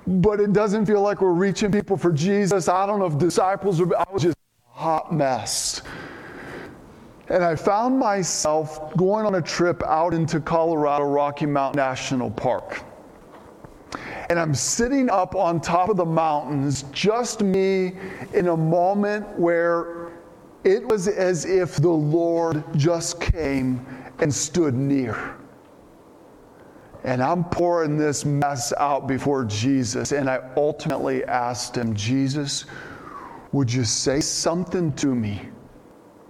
but 0.07 0.41
it 0.41 0.53
doesn't 0.53 0.87
feel 0.87 1.01
like 1.01 1.21
we're 1.21 1.33
reaching 1.33 1.71
people 1.71 1.97
for 1.97 2.13
Jesus. 2.13 2.69
I 2.69 2.87
don't 2.87 2.99
know 2.99 3.07
if 3.07 3.19
disciples 3.19 3.81
are, 3.81 3.97
I 3.97 4.05
was 4.13 4.23
just 4.23 4.37
a 4.37 4.79
hot 4.79 5.13
mess. 5.13 5.83
And 7.29 7.45
I 7.45 7.55
found 7.55 7.99
myself 7.99 8.95
going 8.97 9.25
on 9.25 9.37
a 9.37 9.43
trip 9.43 9.83
out 9.85 10.13
into 10.13 10.41
Colorado 10.41 11.05
Rocky 11.05 11.47
Mountain 11.47 11.79
National 11.79 12.31
Park. 12.31 12.83
And 14.33 14.41
I'm 14.41 14.55
sitting 14.55 15.11
up 15.11 15.35
on 15.35 15.61
top 15.61 15.91
of 15.91 15.99
the 15.99 16.07
mountains, 16.07 16.87
just 16.91 17.43
me, 17.43 17.93
in 18.33 18.49
a 18.49 18.57
moment 18.57 19.29
where 19.39 20.11
it 20.65 20.89
was 20.89 21.07
as 21.07 21.45
if 21.45 21.77
the 21.77 21.91
Lord 21.91 22.65
just 22.75 23.21
came 23.21 23.85
and 24.21 24.33
stood 24.33 24.73
near 24.73 25.37
and 27.05 27.23
I'm 27.23 27.45
pouring 27.45 27.99
this 27.99 28.25
mess 28.25 28.73
out 28.79 29.07
before 29.07 29.45
Jesus. 29.45 30.13
And 30.13 30.31
I 30.31 30.41
ultimately 30.57 31.25
asked 31.25 31.77
him, 31.77 31.95
Jesus, 31.95 32.65
would 33.51 33.73
you 33.73 33.85
say 33.85 34.21
something 34.21 34.93
to 34.95 35.15
me? 35.15 35.49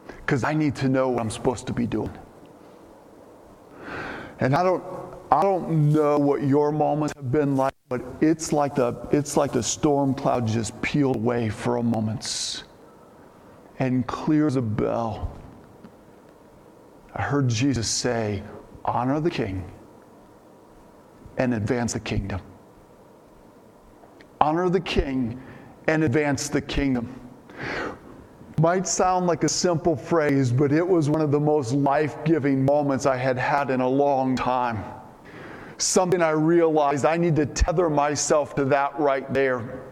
Because 0.07 0.45
I 0.45 0.55
need 0.55 0.75
to 0.77 0.89
know 0.89 1.11
what 1.11 1.21
I'm 1.21 1.31
supposed 1.31 1.67
to 1.67 1.73
be 1.73 1.87
doing. 1.87 2.13
And 4.41 4.57
I 4.57 4.63
don't, 4.63 4.83
I 5.31 5.43
don't 5.43 5.93
know 5.93 6.19
what 6.19 6.43
your 6.43 6.73
moments 6.73 7.15
have 7.17 7.31
been 7.31 7.57
like, 7.57 7.72
but 7.93 8.01
it's 8.23 8.55
like 8.55 8.75
the, 8.75 8.95
it's 9.11 9.37
like 9.37 9.53
the 9.53 9.63
storm 9.63 10.15
cloud 10.15 10.47
just 10.47 10.81
peeled 10.81 11.17
away 11.17 11.51
for 11.51 11.77
a 11.77 11.83
moment 11.83 12.65
and 13.81 14.07
clears 14.07 14.57
a 14.57 14.63
bell. 14.63 15.31
I 17.15 17.21
heard 17.21 17.49
Jesus 17.49 17.87
say, 17.87 18.43
Honor 18.87 19.21
the 19.21 19.29
king 19.29 19.71
and 21.37 21.53
advance 21.53 21.93
the 21.93 22.01
kingdom. 22.01 22.41
Honor 24.41 24.71
the 24.71 24.81
king 24.81 25.39
and 25.87 26.03
advance 26.03 26.49
the 26.49 26.63
kingdom. 26.63 27.15
Might 28.59 28.89
sound 28.89 29.27
like 29.27 29.45
a 29.45 29.51
simple 29.51 29.97
phrase, 29.97 30.51
but 30.51 30.73
it 30.73 30.89
was 30.89 31.11
one 31.11 31.21
of 31.21 31.31
the 31.31 31.41
most 31.41 31.75
life 31.75 32.17
giving 32.25 32.65
moments 32.65 33.05
I 33.05 33.19
had 33.19 33.37
had 33.37 33.69
in 33.69 33.83
a 33.83 33.89
long 33.89 34.35
time. 34.35 34.83
Something 35.79 36.23
I 36.23 36.31
realized 36.31 37.05
I 37.05 37.17
need 37.17 37.37
to 37.37 37.47
tether 37.47 37.91
myself 37.91 38.55
to 38.57 38.65
that 38.67 38.99
right 38.99 39.33
there. 39.33 39.83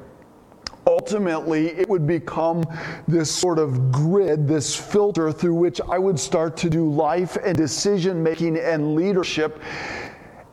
Ultimately, 0.86 1.68
it 1.68 1.88
would 1.88 2.06
become 2.06 2.64
this 3.06 3.30
sort 3.30 3.58
of 3.58 3.92
grid, 3.92 4.48
this 4.48 4.74
filter 4.74 5.30
through 5.30 5.54
which 5.54 5.80
I 5.88 5.98
would 5.98 6.18
start 6.18 6.56
to 6.58 6.70
do 6.70 6.90
life 6.90 7.36
and 7.44 7.56
decision 7.56 8.22
making 8.22 8.56
and 8.58 8.94
leadership 8.94 9.60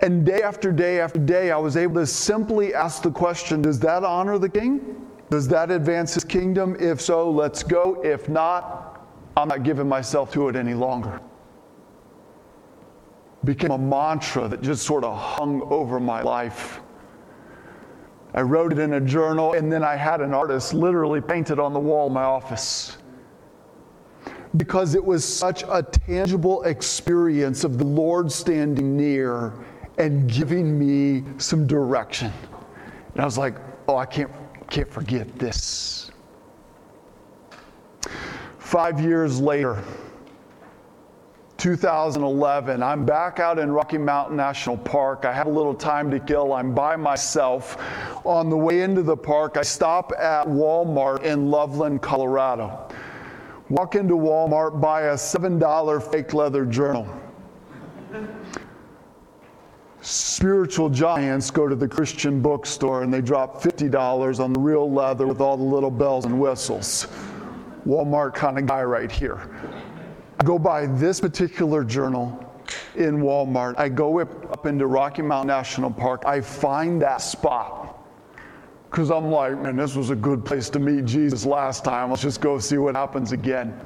and 0.02 0.26
day 0.26 0.42
after 0.44 0.72
day 0.72 1.00
after 1.00 1.20
day, 1.20 1.52
I 1.52 1.58
was 1.58 1.76
able 1.76 1.96
to 1.96 2.06
simply 2.06 2.74
ask 2.74 3.02
the 3.02 3.12
question 3.12 3.62
Does 3.62 3.80
that 3.80 4.04
honor 4.04 4.38
the 4.38 4.50
king? 4.50 5.08
Does 5.30 5.48
that 5.50 5.72
advance 5.72 6.14
his 6.14 6.24
kingdom? 6.24 6.78
If 6.80 7.02
so, 7.02 7.30
let's 7.30 7.64
go. 7.64 8.02
If 8.04 8.30
not, 8.30 9.06
I'm 9.36 9.48
not 9.48 9.64
giving 9.64 9.90
myself 9.90 10.32
to 10.34 10.50
it 10.50 10.56
any 10.56 10.74
longer. 10.74 11.20
Became 13.44 13.72
a 13.72 13.78
mantra 13.78 14.48
that 14.48 14.62
just 14.62 14.86
sort 14.86 15.04
of 15.04 15.18
hung 15.18 15.62
over 15.64 16.00
my 16.00 16.22
life. 16.22 16.82
I 18.34 18.42
wrote 18.42 18.72
it 18.72 18.80
in 18.80 18.94
a 18.94 19.02
journal, 19.02 19.54
and 19.54 19.72
then 19.72 19.84
I 19.84 19.96
had 19.96 20.22
an 20.22 20.34
artist 20.34 20.74
literally 20.74 21.22
paint 21.22 21.50
it 21.50 21.60
on 21.60 21.74
the 21.74 21.80
wall 21.80 22.08
in 22.08 22.14
my 22.14 22.24
office. 22.24 22.98
Because 24.58 24.96
it 24.96 25.04
was 25.04 25.24
such 25.26 25.64
a 25.64 25.82
tangible 25.82 26.64
experience 26.64 27.64
of 27.64 27.78
the 27.78 27.86
Lord 27.86 28.32
standing 28.32 28.96
near 28.96 29.54
and 29.98 30.32
giving 30.32 30.78
me 30.78 31.24
some 31.38 31.68
direction. 31.68 32.32
And 33.14 33.22
I 33.22 33.26
was 33.26 33.38
like, 33.38 33.58
oh, 33.88 33.98
I 33.98 34.06
can't, 34.06 34.32
can't 34.70 34.92
forget 34.92 35.40
this. 35.40 36.12
Five 38.60 39.00
years 39.00 39.40
later, 39.40 39.82
2011, 41.58 42.84
I'm 42.84 43.06
back 43.06 43.40
out 43.40 43.60
in 43.60 43.72
Rocky 43.72 43.98
Mountain 43.98 44.38
National 44.38 44.78
Park. 44.78 45.26
I 45.26 45.34
have 45.34 45.48
a 45.48 45.50
little 45.52 45.74
time 45.74 46.12
to 46.12 46.20
kill. 46.20 46.54
I'm 46.54 46.74
by 46.74 46.96
myself. 46.96 47.78
On 48.26 48.50
the 48.50 48.58
way 48.58 48.82
into 48.82 49.04
the 49.04 49.18
park, 49.18 49.58
I 49.58 49.64
stop 49.64 50.12
at 50.20 50.48
Walmart 50.48 51.24
in 51.24 51.50
Loveland, 51.50 52.02
Colorado. 52.02 52.88
Walk 53.70 53.96
into 53.96 54.16
Walmart, 54.16 54.80
buy 54.80 55.02
a 55.04 55.16
$7 55.16 56.12
fake 56.12 56.34
leather 56.34 56.66
journal 56.66 57.08
spiritual 60.08 60.90
giants 60.90 61.52
go 61.52 61.68
to 61.68 61.76
the 61.76 61.88
Christian 61.88 62.42
bookstore 62.42 63.04
and 63.04 63.14
they 63.14 63.22
drop 63.22 63.62
$50 63.62 64.40
on 64.40 64.54
the 64.54 64.60
real 64.60 64.90
leather 64.90 65.28
with 65.28 65.42
all 65.42 65.58
the 65.58 65.64
little 65.64 65.92
bells 65.92 66.26
and 66.26 66.40
whistles. 66.40 67.08
Walmart 67.86 68.34
kind 68.34 68.58
of 68.58 68.66
guy 68.66 68.84
right 68.84 69.12
here. 69.12 69.50
Go 70.44 70.60
buy 70.60 70.86
this 70.86 71.20
particular 71.20 71.84
journal 71.84 72.44
in 72.96 73.18
Walmart. 73.18 73.76
I 73.78 73.90
go 73.90 74.20
up 74.20 74.66
into 74.66 74.88
Rocky 74.88 75.22
Mountain 75.22 75.48
National 75.48 75.90
Park. 75.92 76.24
I 76.26 76.42
find 76.42 77.02
that 77.02 77.18
spot 77.18 78.06
because 78.90 79.12
I'm 79.12 79.32
like, 79.32 79.58
man, 79.60 79.76
this 79.76 79.96
was 79.96 80.10
a 80.10 80.16
good 80.16 80.46
place 80.46 80.70
to 80.72 80.80
meet 80.80 81.06
Jesus 81.06 81.46
last 81.46 81.84
time. 81.84 82.10
Let's 82.10 82.22
just 82.22 82.42
go 82.42 82.60
see 82.60 82.78
what 82.78 82.96
happens 82.96 83.32
again. 83.32 83.80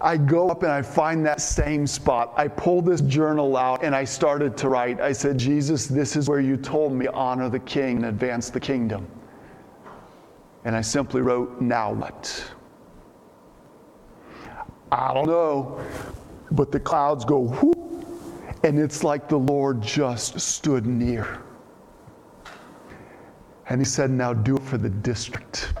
I 0.00 0.16
go 0.16 0.50
up 0.50 0.62
and 0.62 0.70
I 0.70 0.82
find 0.82 1.24
that 1.24 1.40
same 1.40 1.86
spot. 1.86 2.34
I 2.36 2.48
pull 2.48 2.82
this 2.82 3.00
journal 3.00 3.56
out 3.56 3.82
and 3.82 3.94
I 3.94 4.04
started 4.04 4.56
to 4.58 4.68
write. 4.68 5.00
I 5.00 5.12
said, 5.12 5.38
Jesus, 5.38 5.86
this 5.86 6.16
is 6.16 6.28
where 6.28 6.40
you 6.40 6.56
told 6.56 6.92
me 6.92 7.06
honor 7.06 7.48
the 7.48 7.60
king 7.60 7.96
and 7.96 8.06
advance 8.06 8.50
the 8.50 8.60
kingdom. 8.60 9.06
And 10.64 10.76
I 10.76 10.82
simply 10.82 11.22
wrote, 11.22 11.60
now 11.60 11.92
what? 11.92 12.52
I 14.92 15.12
don't 15.12 15.26
know. 15.26 15.80
But 16.52 16.70
the 16.70 16.80
clouds 16.80 17.24
go 17.24 17.40
whoop, 17.40 18.06
and 18.64 18.78
it's 18.78 19.02
like 19.02 19.28
the 19.28 19.38
Lord 19.38 19.82
just 19.82 20.38
stood 20.40 20.86
near. 20.86 21.40
And 23.68 23.80
he 23.80 23.84
said, 23.84 24.10
Now 24.10 24.32
do 24.32 24.56
it 24.56 24.62
for 24.62 24.78
the 24.78 24.90
district. 24.90 25.72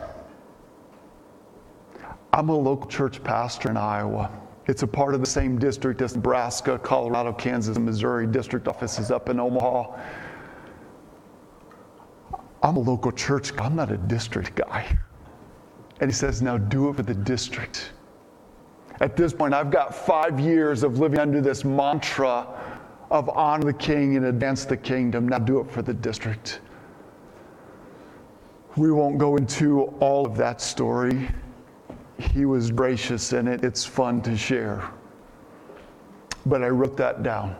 I'm 2.32 2.48
a 2.48 2.56
local 2.56 2.88
church 2.88 3.22
pastor 3.22 3.70
in 3.70 3.76
Iowa. 3.76 4.30
It's 4.66 4.82
a 4.82 4.86
part 4.86 5.14
of 5.14 5.20
the 5.20 5.26
same 5.26 5.58
district 5.58 6.02
as 6.02 6.16
Nebraska, 6.16 6.78
Colorado, 6.78 7.32
Kansas, 7.32 7.76
and 7.76 7.86
Missouri. 7.86 8.26
District 8.26 8.66
office 8.66 8.98
is 8.98 9.12
up 9.12 9.28
in 9.28 9.38
Omaha. 9.38 9.96
I'm 12.62 12.76
a 12.76 12.80
local 12.80 13.12
church 13.12 13.54
guy. 13.54 13.64
I'm 13.64 13.76
not 13.76 13.92
a 13.92 13.96
district 13.96 14.56
guy. 14.56 14.98
And 16.00 16.10
he 16.10 16.14
says, 16.14 16.42
Now 16.42 16.58
do 16.58 16.90
it 16.90 16.96
for 16.96 17.02
the 17.04 17.14
district. 17.14 17.92
At 19.00 19.16
this 19.16 19.32
point, 19.32 19.52
I've 19.52 19.70
got 19.70 19.94
five 19.94 20.40
years 20.40 20.82
of 20.82 20.98
living 20.98 21.18
under 21.18 21.40
this 21.40 21.64
mantra 21.64 22.46
of 23.10 23.28
honor 23.28 23.64
the 23.64 23.72
king 23.72 24.16
and 24.16 24.26
advance 24.26 24.64
the 24.64 24.76
kingdom. 24.76 25.28
Now 25.28 25.38
do 25.38 25.60
it 25.60 25.70
for 25.70 25.82
the 25.82 25.94
district. 25.94 26.60
We 28.76 28.90
won't 28.92 29.18
go 29.18 29.36
into 29.36 29.82
all 30.00 30.26
of 30.26 30.36
that 30.36 30.60
story. 30.60 31.28
He 32.18 32.46
was 32.46 32.70
gracious 32.70 33.32
in 33.32 33.48
it. 33.48 33.64
It's 33.64 33.84
fun 33.84 34.22
to 34.22 34.36
share. 34.36 34.90
But 36.46 36.62
I 36.62 36.68
wrote 36.68 36.96
that 36.96 37.22
down. 37.22 37.54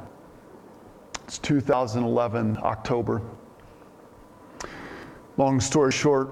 It's 1.25 1.39
2011, 1.39 2.59
October. 2.63 3.21
Long 5.37 5.61
story 5.61 5.93
short, 5.93 6.29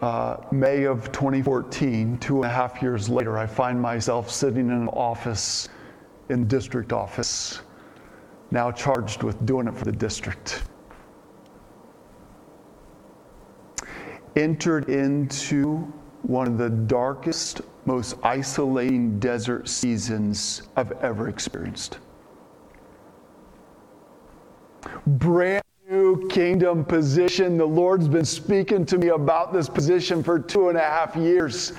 uh, 0.00 0.36
May 0.50 0.84
of 0.84 1.12
2014, 1.12 2.18
two 2.18 2.36
and 2.36 2.44
a 2.46 2.48
half 2.48 2.80
years 2.80 3.08
later, 3.08 3.38
I 3.38 3.46
find 3.46 3.80
myself 3.80 4.30
sitting 4.30 4.68
in 4.68 4.72
an 4.72 4.88
office, 4.88 5.68
in 6.30 6.46
district 6.46 6.92
office, 6.92 7.60
now 8.50 8.70
charged 8.70 9.22
with 9.22 9.44
doing 9.44 9.68
it 9.68 9.76
for 9.76 9.84
the 9.84 9.92
district. 9.92 10.62
Entered 14.36 14.88
into 14.88 15.92
one 16.22 16.46
of 16.46 16.56
the 16.56 16.70
darkest, 16.70 17.60
most 17.84 18.16
isolating 18.22 19.18
desert 19.18 19.68
seasons 19.68 20.62
I've 20.76 20.92
ever 20.92 21.28
experienced. 21.28 21.98
Brand 25.06 25.62
kingdom 26.16 26.84
position. 26.84 27.56
The 27.56 27.64
Lord's 27.64 28.08
been 28.08 28.24
speaking 28.24 28.84
to 28.86 28.98
me 28.98 29.08
about 29.08 29.52
this 29.52 29.68
position 29.68 30.22
for 30.22 30.38
two 30.38 30.68
and 30.68 30.78
a 30.78 30.82
half 30.82 31.16
years. 31.16 31.72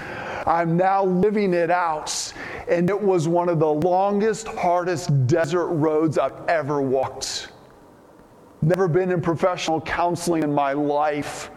I'm 0.45 0.77
now 0.77 1.03
living 1.03 1.53
it 1.53 1.71
out. 1.71 2.33
And 2.67 2.89
it 2.89 2.99
was 2.99 3.27
one 3.27 3.49
of 3.49 3.59
the 3.59 3.73
longest, 3.73 4.47
hardest 4.47 5.27
desert 5.27 5.67
roads 5.67 6.17
I've 6.17 6.47
ever 6.47 6.81
walked. 6.81 7.49
Never 8.61 8.87
been 8.87 9.11
in 9.11 9.21
professional 9.21 9.81
counseling 9.81 10.43
in 10.43 10.53
my 10.53 10.73
life, 10.73 11.49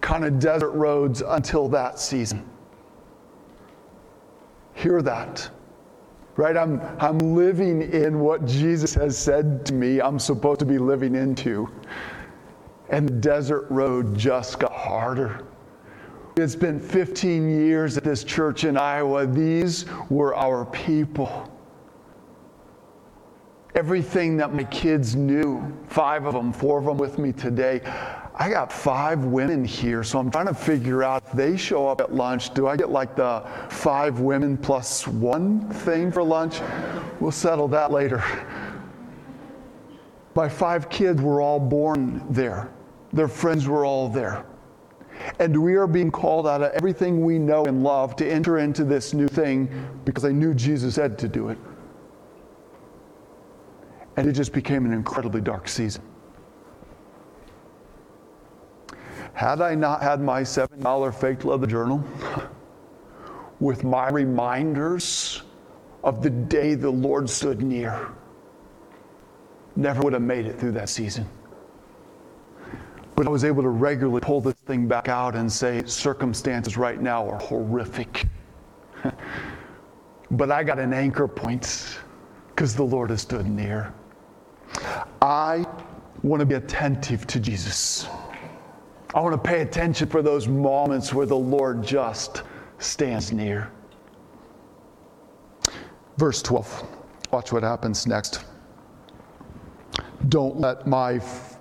kind 0.00 0.24
of 0.24 0.38
desert 0.38 0.72
roads 0.72 1.22
until 1.26 1.68
that 1.70 1.98
season. 1.98 2.48
Hear 4.74 5.00
that 5.02 5.50
right? 6.36 6.56
I'm, 6.56 6.80
I'm 6.98 7.18
living 7.18 7.82
in 7.92 8.20
what 8.20 8.44
Jesus 8.46 8.94
has 8.94 9.16
said 9.16 9.64
to 9.66 9.74
me 9.74 10.00
I'm 10.00 10.18
supposed 10.18 10.60
to 10.60 10.66
be 10.66 10.78
living 10.78 11.14
into. 11.14 11.68
And 12.88 13.08
the 13.08 13.14
desert 13.14 13.66
road 13.70 14.16
just 14.16 14.58
got 14.58 14.72
harder. 14.72 15.44
It's 16.36 16.54
been 16.54 16.78
15 16.78 17.48
years 17.48 17.96
at 17.96 18.04
this 18.04 18.22
church 18.22 18.64
in 18.64 18.76
Iowa. 18.76 19.26
These 19.26 19.86
were 20.10 20.34
our 20.36 20.66
people. 20.66 21.50
Everything 23.74 24.36
that 24.36 24.54
my 24.54 24.64
kids 24.64 25.16
knew, 25.16 25.62
five 25.88 26.26
of 26.26 26.34
them, 26.34 26.52
four 26.52 26.78
of 26.78 26.84
them 26.84 26.98
with 26.98 27.18
me 27.18 27.32
today, 27.32 27.80
I 28.38 28.50
got 28.50 28.70
five 28.70 29.24
women 29.24 29.64
here, 29.64 30.04
so 30.04 30.18
I'm 30.18 30.30
trying 30.30 30.46
to 30.46 30.54
figure 30.54 31.02
out 31.02 31.24
if 31.26 31.32
they 31.32 31.56
show 31.56 31.88
up 31.88 32.02
at 32.02 32.14
lunch, 32.14 32.52
do 32.52 32.66
I 32.66 32.76
get 32.76 32.90
like 32.90 33.16
the 33.16 33.42
five 33.70 34.20
women 34.20 34.58
plus 34.58 35.08
one 35.08 35.70
thing 35.70 36.12
for 36.12 36.22
lunch? 36.22 36.60
We'll 37.18 37.30
settle 37.30 37.66
that 37.68 37.90
later. 37.90 38.22
My 40.34 40.50
five 40.50 40.90
kids 40.90 41.22
were 41.22 41.40
all 41.40 41.58
born 41.58 42.22
there, 42.28 42.70
their 43.14 43.28
friends 43.28 43.66
were 43.66 43.86
all 43.86 44.06
there. 44.10 44.44
And 45.38 45.62
we 45.62 45.76
are 45.76 45.86
being 45.86 46.10
called 46.10 46.46
out 46.46 46.62
of 46.62 46.72
everything 46.72 47.24
we 47.24 47.38
know 47.38 47.64
and 47.64 47.82
love 47.82 48.16
to 48.16 48.30
enter 48.30 48.58
into 48.58 48.84
this 48.84 49.14
new 49.14 49.28
thing 49.28 49.70
because 50.04 50.26
I 50.26 50.30
knew 50.30 50.52
Jesus 50.52 50.96
said 50.96 51.18
to 51.20 51.28
do 51.28 51.48
it. 51.48 51.56
And 54.18 54.28
it 54.28 54.32
just 54.32 54.52
became 54.52 54.84
an 54.84 54.92
incredibly 54.92 55.40
dark 55.40 55.68
season. 55.68 56.02
Had 59.36 59.60
I 59.60 59.74
not 59.74 60.02
had 60.02 60.22
my 60.22 60.40
$7 60.40 61.14
fake 61.14 61.44
leather 61.44 61.66
journal 61.66 62.02
with 63.60 63.84
my 63.84 64.08
reminders 64.08 65.42
of 66.02 66.22
the 66.22 66.30
day 66.30 66.74
the 66.74 66.88
Lord 66.88 67.28
stood 67.28 67.60
near, 67.60 68.08
never 69.76 70.00
would 70.00 70.14
have 70.14 70.22
made 70.22 70.46
it 70.46 70.58
through 70.58 70.72
that 70.72 70.88
season. 70.88 71.28
But 73.14 73.26
I 73.26 73.28
was 73.28 73.44
able 73.44 73.62
to 73.62 73.68
regularly 73.68 74.22
pull 74.22 74.40
this 74.40 74.54
thing 74.54 74.88
back 74.88 75.08
out 75.08 75.36
and 75.36 75.52
say, 75.52 75.82
circumstances 75.84 76.78
right 76.78 76.98
now 76.98 77.28
are 77.28 77.38
horrific. 77.38 78.24
but 80.30 80.50
I 80.50 80.64
got 80.64 80.78
an 80.78 80.94
anchor 80.94 81.28
point 81.28 81.98
because 82.48 82.74
the 82.74 82.84
Lord 82.84 83.10
has 83.10 83.20
stood 83.20 83.46
near. 83.46 83.92
I 85.20 85.66
want 86.22 86.40
to 86.40 86.46
be 86.46 86.54
attentive 86.54 87.26
to 87.26 87.38
Jesus. 87.38 88.08
I 89.16 89.20
want 89.20 89.32
to 89.32 89.50
pay 89.50 89.62
attention 89.62 90.10
for 90.10 90.20
those 90.20 90.46
moments 90.46 91.14
where 91.14 91.24
the 91.24 91.34
Lord 91.34 91.82
just 91.82 92.42
stands 92.76 93.32
near. 93.32 93.72
Verse 96.18 96.42
12. 96.42 96.86
Watch 97.32 97.50
what 97.50 97.62
happens 97.62 98.06
next. 98.06 98.44
Don't 100.28 100.60
let 100.60 100.86
my 100.86 101.14
f- 101.14 101.58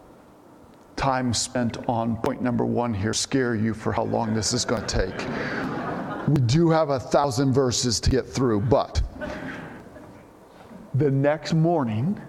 time 0.97 1.33
spent 1.33 1.77
on 1.87 2.17
point 2.17 2.41
number 2.41 2.65
one 2.65 2.93
here 2.93 3.13
scare 3.13 3.55
you 3.55 3.73
for 3.73 3.93
how 3.93 4.03
long 4.03 4.33
this 4.33 4.51
is 4.51 4.65
going 4.65 4.85
to 4.85 5.07
take. 5.07 6.27
We 6.27 6.41
do 6.41 6.69
have 6.71 6.89
a 6.89 6.99
thousand 6.99 7.53
verses 7.53 8.01
to 8.01 8.09
get 8.09 8.27
through, 8.27 8.61
but 8.61 9.01
the 10.95 11.09
next 11.09 11.53
morning, 11.53 12.19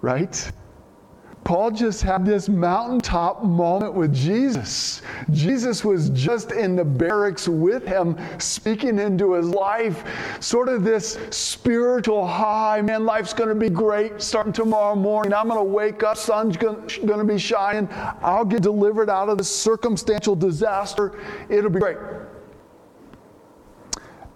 right? 0.00 0.50
Paul 1.42 1.70
just 1.70 2.02
had 2.02 2.24
this 2.24 2.48
mountaintop 2.48 3.42
moment 3.42 3.94
with 3.94 4.14
Jesus. 4.14 5.02
Jesus 5.30 5.84
was 5.84 6.10
just 6.10 6.52
in 6.52 6.76
the 6.76 6.84
barracks 6.84 7.48
with 7.48 7.86
him, 7.86 8.16
speaking 8.38 8.98
into 8.98 9.32
his 9.32 9.48
life, 9.48 10.04
sort 10.40 10.68
of 10.68 10.84
this 10.84 11.18
spiritual 11.30 12.26
high. 12.26 12.82
Man, 12.82 13.04
life's 13.04 13.32
going 13.32 13.48
to 13.48 13.54
be 13.54 13.70
great 13.70 14.20
starting 14.20 14.52
tomorrow 14.52 14.94
morning. 14.94 15.32
I'm 15.32 15.48
going 15.48 15.58
to 15.58 15.64
wake 15.64 16.02
up, 16.02 16.16
sun's 16.16 16.56
going 16.56 16.86
to 16.86 17.24
be 17.24 17.38
shining. 17.38 17.88
I'll 18.20 18.44
get 18.44 18.62
delivered 18.62 19.10
out 19.10 19.28
of 19.28 19.38
this 19.38 19.54
circumstantial 19.54 20.36
disaster. 20.36 21.18
It'll 21.48 21.70
be 21.70 21.80
great. 21.80 21.96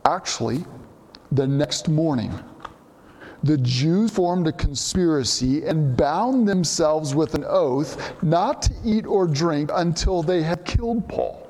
Actually, 0.06 0.64
the 1.32 1.46
next 1.46 1.88
morning, 1.88 2.32
the 3.44 3.58
Jews 3.58 4.10
formed 4.10 4.46
a 4.46 4.52
conspiracy 4.52 5.66
and 5.66 5.94
bound 5.94 6.48
themselves 6.48 7.14
with 7.14 7.34
an 7.34 7.44
oath 7.46 8.14
not 8.22 8.62
to 8.62 8.72
eat 8.82 9.04
or 9.04 9.26
drink 9.26 9.70
until 9.74 10.22
they 10.22 10.42
had 10.42 10.64
killed 10.64 11.06
Paul. 11.10 11.46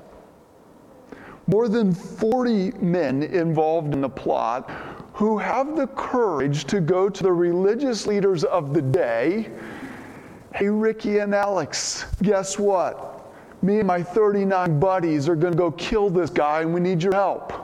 More 1.46 1.68
than 1.68 1.94
40 1.94 2.72
men 2.78 3.22
involved 3.22 3.94
in 3.94 4.00
the 4.00 4.08
plot 4.08 4.68
who 5.12 5.38
have 5.38 5.76
the 5.76 5.86
courage 5.86 6.64
to 6.64 6.80
go 6.80 7.08
to 7.08 7.22
the 7.22 7.32
religious 7.32 8.08
leaders 8.08 8.42
of 8.42 8.74
the 8.74 8.82
day. 8.82 9.52
Hey, 10.52 10.68
Ricky 10.68 11.18
and 11.18 11.32
Alex, 11.32 12.06
guess 12.22 12.58
what? 12.58 13.32
Me 13.62 13.78
and 13.78 13.86
my 13.86 14.02
39 14.02 14.80
buddies 14.80 15.28
are 15.28 15.36
going 15.36 15.52
to 15.52 15.58
go 15.58 15.70
kill 15.70 16.10
this 16.10 16.30
guy 16.30 16.62
and 16.62 16.74
we 16.74 16.80
need 16.80 17.04
your 17.04 17.14
help. 17.14 17.63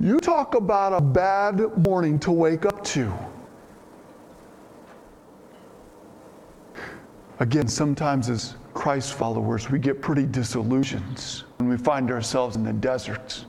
You 0.00 0.18
talk 0.20 0.54
about 0.54 0.92
a 0.92 1.00
bad 1.00 1.60
morning 1.86 2.18
to 2.20 2.32
wake 2.32 2.66
up 2.66 2.84
to. 2.84 3.12
Again, 7.40 7.68
sometimes 7.68 8.28
as 8.28 8.56
Christ 8.74 9.14
followers, 9.14 9.70
we 9.70 9.78
get 9.78 10.00
pretty 10.02 10.26
disillusioned 10.26 11.44
when 11.58 11.68
we 11.68 11.76
find 11.76 12.10
ourselves 12.10 12.56
in 12.56 12.64
the 12.64 12.72
desert. 12.72 13.44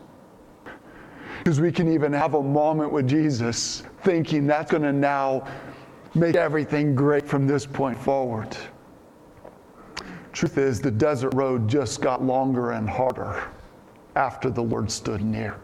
because 1.39 1.62
we 1.62 1.71
can 1.71 1.91
even 1.91 2.12
have 2.12 2.34
a 2.34 2.41
moment 2.41 2.91
with 2.91 3.08
Jesus 3.08 3.84
thinking 4.03 4.47
that's 4.47 4.71
going 4.71 4.81
to 4.84 4.91
now 4.93 5.45
make 6.15 6.36
everything 6.36 6.95
great 6.95 7.27
from 7.27 7.45
this 7.45 7.67
point 7.67 7.97
forward. 7.99 8.58
Truth 10.34 10.58
is, 10.58 10.81
the 10.81 10.89
desert 10.91 11.34
road 11.36 11.67
just 11.67 12.01
got 12.01 12.23
longer 12.23 12.71
and 12.71 12.89
harder 12.89 13.43
after 14.15 14.49
the 14.49 14.62
Lord 14.63 14.89
stood 14.89 15.21
near. 15.21 15.58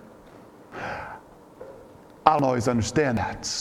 I 2.32 2.36
don't 2.36 2.46
always 2.46 2.70
understand 2.70 3.18
that. 3.18 3.54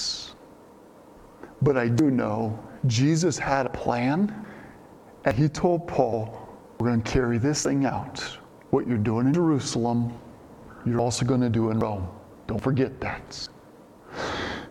But 1.61 1.77
I 1.77 1.89
do 1.89 2.09
know 2.09 2.57
Jesus 2.87 3.37
had 3.37 3.67
a 3.67 3.69
plan, 3.69 4.47
and 5.25 5.37
he 5.37 5.49
told 5.49 5.89
Paul, 5.89 6.49
We're 6.79 6.87
going 6.87 7.03
to 7.03 7.11
carry 7.11 7.39
this 7.39 7.65
thing 7.65 7.85
out. 7.85 8.21
What 8.71 8.87
you're 8.87 8.97
doing 8.97 9.27
in 9.27 9.35
Jerusalem, 9.35 10.17
you're 10.87 11.01
also 11.01 11.27
going 11.27 11.41
to 11.41 11.49
do 11.49 11.71
in 11.71 11.81
Rome. 11.81 12.09
Don't 12.47 12.63
forget 12.63 13.01
that. 13.01 13.49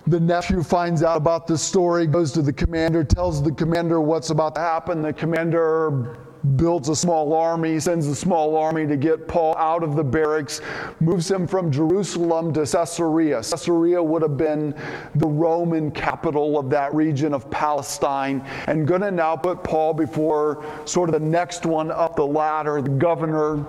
The 0.07 0.21
nephew 0.21 0.63
finds 0.63 1.03
out 1.03 1.17
about 1.17 1.45
this 1.45 1.62
story, 1.62 2.07
goes 2.07 2.31
to 2.31 2.41
the 2.41 2.53
commander, 2.53 3.03
tells 3.03 3.43
the 3.43 3.51
commander 3.51 3.99
what's 3.99 4.29
about 4.29 4.55
to 4.55 4.62
happen. 4.62 5.01
The 5.01 5.12
commander 5.12 6.19
builds 6.56 6.89
a 6.89 6.95
small 6.95 7.34
army, 7.34 7.80
sends 7.80 8.08
a 8.08 8.15
small 8.15 8.56
army 8.56 8.88
to 8.88 8.95
get 8.95 9.28
Paul 9.28 9.56
out 9.58 9.84
of 9.84 9.95
the 9.95 10.04
barracks, 10.04 10.62
moves 10.99 11.30
him 11.30 11.45
from 11.45 11.71
Jerusalem 11.71 12.54
to 12.54 12.65
Caesarea. 12.65 13.38
Caesarea 13.38 14.02
would 14.02 14.21
have 14.21 14.38
been 14.38 14.73
the 15.15 15.28
Roman 15.28 15.91
capital 15.91 16.58
of 16.58 16.69
that 16.69 16.93
region 16.93 17.34
of 17.34 17.49
Palestine, 17.52 18.45
and 18.67 18.88
going 18.88 19.02
to 19.02 19.12
now 19.12 19.36
put 19.36 19.63
Paul 19.63 19.93
before 19.93 20.63
sort 20.86 21.10
of 21.10 21.13
the 21.13 21.28
next 21.28 21.65
one 21.65 21.91
up 21.91 22.15
the 22.15 22.25
ladder, 22.25 22.82
the 22.82 22.89
governor, 22.89 23.65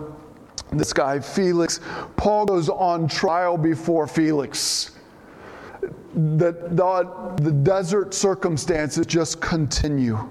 this 0.73 0.93
guy 0.93 1.19
Felix. 1.19 1.81
Paul 2.17 2.47
goes 2.47 2.69
on 2.69 3.09
trial 3.09 3.57
before 3.57 4.07
Felix. 4.07 4.93
The, 6.15 6.53
the, 6.53 7.35
the 7.41 7.53
desert 7.53 8.15
circumstances 8.15 9.07
just 9.07 9.41
continue. 9.41 10.29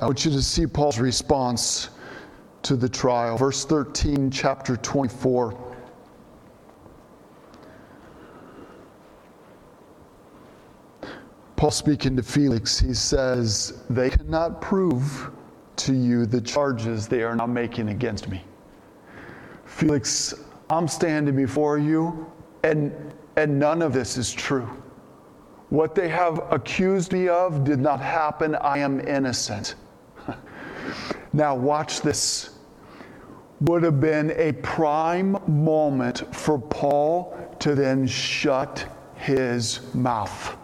I 0.00 0.06
want 0.06 0.24
you 0.24 0.30
to 0.30 0.42
see 0.42 0.64
Paul's 0.64 1.00
response 1.00 1.90
to 2.62 2.76
the 2.76 2.88
trial. 2.88 3.36
Verse 3.36 3.64
13, 3.64 4.30
chapter 4.30 4.76
24. 4.76 5.58
Paul 11.56 11.70
speaking 11.72 12.14
to 12.14 12.22
Felix, 12.22 12.78
he 12.78 12.94
says, 12.94 13.82
They 13.90 14.10
cannot 14.10 14.60
prove 14.60 15.32
to 15.76 15.92
you 15.92 16.26
the 16.26 16.40
charges 16.40 17.08
they 17.08 17.24
are 17.24 17.34
now 17.34 17.46
making 17.46 17.88
against 17.88 18.28
me. 18.28 18.44
Felix, 19.64 20.32
I'm 20.70 20.86
standing 20.86 21.34
before 21.34 21.78
you, 21.78 22.30
and, 22.62 22.92
and 23.34 23.58
none 23.58 23.82
of 23.82 23.92
this 23.92 24.16
is 24.16 24.32
true. 24.32 24.68
What 25.70 25.96
they 25.96 26.08
have 26.08 26.40
accused 26.52 27.12
me 27.12 27.26
of 27.26 27.64
did 27.64 27.80
not 27.80 28.00
happen. 28.00 28.54
I 28.54 28.78
am 28.78 29.00
innocent. 29.00 29.74
Now, 31.38 31.54
watch 31.54 32.00
this. 32.00 32.50
Would 33.60 33.84
have 33.84 34.00
been 34.00 34.32
a 34.32 34.54
prime 34.54 35.36
moment 35.46 36.34
for 36.34 36.58
Paul 36.58 37.32
to 37.60 37.76
then 37.76 38.08
shut 38.08 38.84
his 39.14 39.94
mouth. 39.94 40.56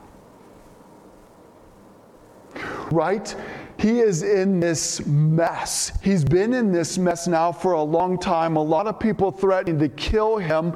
Right? 2.91 3.37
He 3.79 4.01
is 4.01 4.25
in 4.25 4.59
this 4.59 5.07
mess. 5.07 5.97
He's 6.03 6.25
been 6.25 6.53
in 6.53 6.73
this 6.73 6.99
mess 6.99 7.29
now 7.29 7.53
for 7.53 7.75
a 7.75 7.83
long 7.83 8.19
time. 8.19 8.57
A 8.57 8.63
lot 8.63 8.89
of 8.89 8.99
people 8.99 9.31
threatening 9.31 9.79
to 9.79 9.89
kill 9.91 10.39
him. 10.39 10.73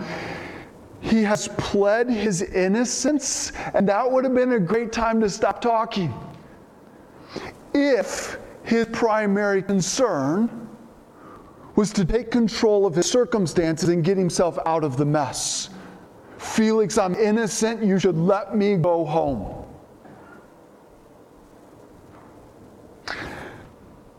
He 1.01 1.25
has 1.25 1.49
pled 1.59 2.09
his 2.09 2.43
innocence, 2.43 3.51
and 3.75 3.89
that 3.89 4.09
would 4.09 4.23
have 4.23 4.35
been 4.37 4.53
a 4.53 4.61
great 4.61 4.93
time 4.93 5.21
to 5.23 5.29
stop 5.29 5.61
talking. 5.61 6.15
If 7.75 8.39
his 8.69 8.85
primary 8.93 9.63
concern 9.63 10.69
was 11.75 11.91
to 11.91 12.05
take 12.05 12.31
control 12.31 12.85
of 12.85 12.95
his 12.95 13.11
circumstances 13.11 13.89
and 13.89 14.05
get 14.05 14.19
himself 14.19 14.59
out 14.67 14.85
of 14.85 14.99
the 14.99 15.07
mess. 15.07 15.71
Felix, 16.37 16.99
I'm 16.99 17.15
innocent. 17.15 17.83
You 17.83 17.99
should 17.99 18.19
let 18.19 18.55
me 18.55 18.77
go 18.77 19.07
home. 19.07 19.65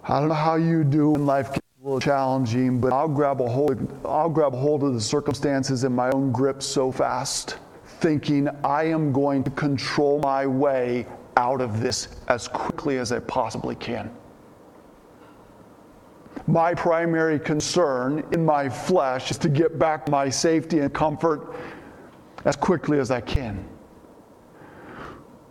I 0.04 0.20
don't 0.20 0.30
know 0.30 0.34
how 0.34 0.56
you 0.56 0.84
do 0.84 1.12
when 1.12 1.28
life 1.28 1.54
gets 1.54 1.68
a 1.80 1.84
little 1.84 2.00
challenging, 2.00 2.80
but 2.80 2.92
I'll 2.92 3.08
grab 3.08 3.42
a 3.42 3.48
hold, 3.48 3.88
I'll 4.04 4.30
grab 4.30 4.54
hold 4.54 4.82
of 4.82 4.96
the 4.96 5.02
circumstances 5.02 5.84
in 5.84 5.94
my 5.94 6.10
own 6.10 6.32
grip 6.32 6.64
so 6.64 6.92
fast, 6.92 7.60
thinking 7.86 8.50
I 8.64 8.86
am 8.86 9.12
going 9.12 9.44
to 9.44 9.52
control 9.52 10.20
my 10.22 10.48
way 10.48 11.06
out 11.38 11.62
of 11.62 11.82
this 11.82 12.08
as 12.30 12.48
quickly 12.48 12.98
as 12.98 13.12
I 13.12 13.20
possibly 13.20 13.76
can 13.76 14.10
my 16.52 16.74
primary 16.74 17.40
concern 17.40 18.24
in 18.32 18.44
my 18.44 18.68
flesh 18.68 19.30
is 19.30 19.38
to 19.38 19.50
get 19.50 19.78
back 19.78 20.10
my 20.10 20.30
safety 20.30 20.80
and 20.80 20.92
comfort 20.94 21.56
as 22.46 22.56
quickly 22.56 22.98
as 23.00 23.12
I 23.12 23.22
can. 23.22 23.68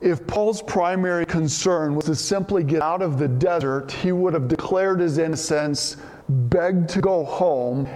If 0.01 0.27
Paul's 0.27 0.63
primary 0.63 1.25
concern 1.27 1.95
was 1.95 2.07
to 2.07 2.15
simply 2.15 2.65
get 2.65 2.83
out 2.83 3.03
of 3.03 3.19
the 3.19 3.29
desert, 3.29 3.93
he 3.93 4.13
would 4.13 4.33
have 4.33 4.49
declared 4.49 5.01
his 5.01 5.19
innocence, 5.19 5.97
begged 6.29 6.89
to 6.91 7.01
go 7.01 7.25
home, 7.25 7.89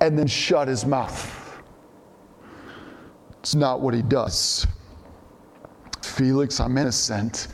and 0.00 0.18
then 0.18 0.26
shut 0.26 0.68
his 0.68 0.84
mouth. 0.84 1.62
It's 3.38 3.54
not 3.54 3.80
what 3.80 3.94
he 3.94 4.02
does. 4.02 4.66
Felix, 6.02 6.60
I'm 6.60 6.76
innocent, 6.76 7.48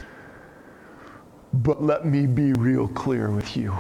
but 1.52 1.82
let 1.82 2.06
me 2.06 2.26
be 2.26 2.52
real 2.54 2.88
clear 2.88 3.30
with 3.30 3.56
you. 3.56 3.72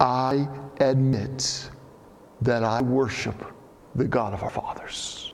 I 0.00 0.48
admit 0.80 1.70
that 2.42 2.64
I 2.64 2.82
worship 2.82 3.34
the 3.94 4.04
God 4.04 4.34
of 4.34 4.42
our 4.42 4.50
fathers. 4.50 5.32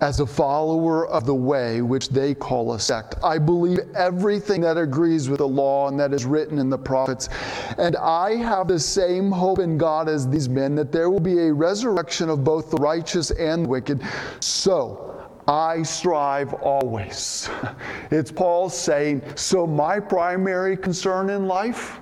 As 0.00 0.20
a 0.20 0.26
follower 0.26 1.06
of 1.06 1.24
the 1.24 1.34
way 1.34 1.80
which 1.80 2.10
they 2.10 2.34
call 2.34 2.74
a 2.74 2.80
sect, 2.80 3.14
I 3.24 3.38
believe 3.38 3.78
everything 3.96 4.60
that 4.60 4.76
agrees 4.76 5.30
with 5.30 5.38
the 5.38 5.48
law 5.48 5.88
and 5.88 5.98
that 5.98 6.12
is 6.12 6.26
written 6.26 6.58
in 6.58 6.68
the 6.68 6.76
prophets. 6.76 7.30
And 7.78 7.96
I 7.96 8.34
have 8.36 8.68
the 8.68 8.78
same 8.78 9.30
hope 9.30 9.60
in 9.60 9.78
God 9.78 10.08
as 10.08 10.28
these 10.28 10.48
men 10.48 10.74
that 10.74 10.92
there 10.92 11.08
will 11.08 11.20
be 11.20 11.46
a 11.46 11.52
resurrection 11.52 12.28
of 12.28 12.44
both 12.44 12.70
the 12.70 12.76
righteous 12.76 13.30
and 13.30 13.64
the 13.64 13.68
wicked. 13.68 14.02
So, 14.40 15.26
I 15.48 15.82
strive 15.82 16.52
always. 16.54 17.48
It's 18.10 18.30
Paul 18.30 18.68
saying, 18.68 19.22
So, 19.36 19.66
my 19.66 20.00
primary 20.00 20.76
concern 20.76 21.30
in 21.30 21.46
life 21.46 22.00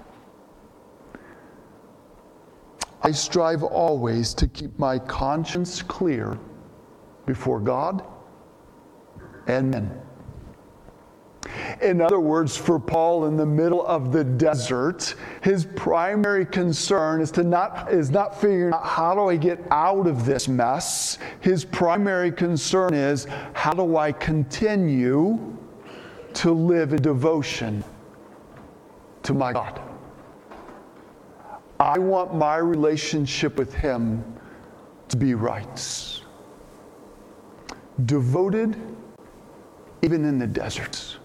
I 3.03 3.11
strive 3.11 3.63
always 3.63 4.33
to 4.35 4.47
keep 4.47 4.79
my 4.79 4.99
conscience 4.99 5.83
clear 5.83 6.39
before 7.27 7.61
God 7.61 8.05
and 9.47 9.71
men. 9.71 10.01
In 11.81 12.01
other 12.01 12.21
words, 12.21 12.57
for 12.57 12.79
Paul 12.79 13.27
in 13.27 13.37
the 13.37 13.47
middle 13.47 13.85
of 13.85 14.13
the 14.13 14.23
desert, 14.23 15.17
his 15.43 15.67
primary 15.75 16.47
concern 16.47 17.21
is 17.21 17.33
to 17.33 17.43
not 17.43 17.93
is 17.93 18.11
not 18.11 18.41
figuring 18.41 18.73
out 18.73 18.87
how 18.87 19.15
do 19.15 19.29
I 19.29 19.37
get 19.37 19.61
out 19.73 20.07
of 20.07 20.25
this 20.25 20.47
mess. 20.47 21.19
His 21.41 21.65
primary 21.65 22.31
concern 22.31 22.95
is 22.95 23.27
how 23.55 23.73
do 23.73 23.97
I 23.97 24.13
continue 24.13 25.57
to 26.35 26.53
live 26.53 26.93
in 26.93 27.03
devotion 27.03 27.83
to 29.25 29.35
my 29.35 29.53
God. 29.53 29.92
I 31.83 31.99
want 31.99 32.33
my 32.33 32.59
relationship 32.59 33.57
with 33.57 33.75
Him 33.75 34.23
to 35.09 35.17
be 35.17 35.35
right. 35.35 36.21
Devoted, 38.07 38.77
even 40.03 40.25
in 40.25 40.39
the 40.39 40.47
deserts. 40.47 41.17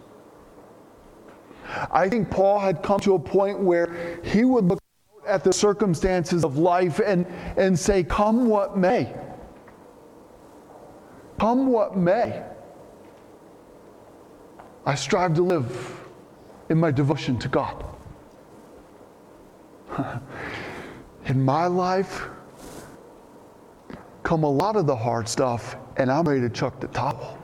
I 1.91 2.10
think 2.10 2.32
Paul 2.32 2.58
had 2.58 2.82
come 2.82 3.00
to 3.02 3.13
a 3.13 3.20
point 3.20 3.60
where 3.60 4.20
he 4.24 4.46
would 4.46 4.65
look 4.65 4.80
at 5.28 5.43
the 5.43 5.54
circumstances 5.54 6.43
of 6.43 6.58
life 6.58 7.00
and, 7.06 7.28
and 7.56 7.78
say, 7.78 8.04
Come 8.04 8.48
what 8.48 8.78
may. 8.78 9.13
Come 11.39 11.67
what 11.67 11.96
may. 11.96 12.43
I 14.88 14.96
strive 14.96 15.36
to 15.36 15.43
live 15.43 16.00
in 16.70 16.80
my 16.80 16.89
devotion 16.89 17.38
to 17.39 17.48
God. 17.48 17.86
In 21.25 21.43
my 21.43 21.67
life, 21.67 22.23
come 24.23 24.43
a 24.43 24.49
lot 24.49 24.75
of 24.75 24.86
the 24.86 24.95
hard 24.95 25.27
stuff, 25.27 25.75
and 25.97 26.12
I'm 26.12 26.27
ready 26.27 26.41
to 26.41 26.49
chuck 26.49 26.79
the 26.79 26.88
towel. 26.88 27.38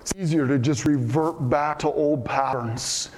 It's 0.00 0.14
easier 0.16 0.46
to 0.46 0.58
just 0.58 0.84
revert 0.84 1.48
back 1.48 1.78
to 1.80 1.88
old 1.88 2.24
patterns. 2.24 3.10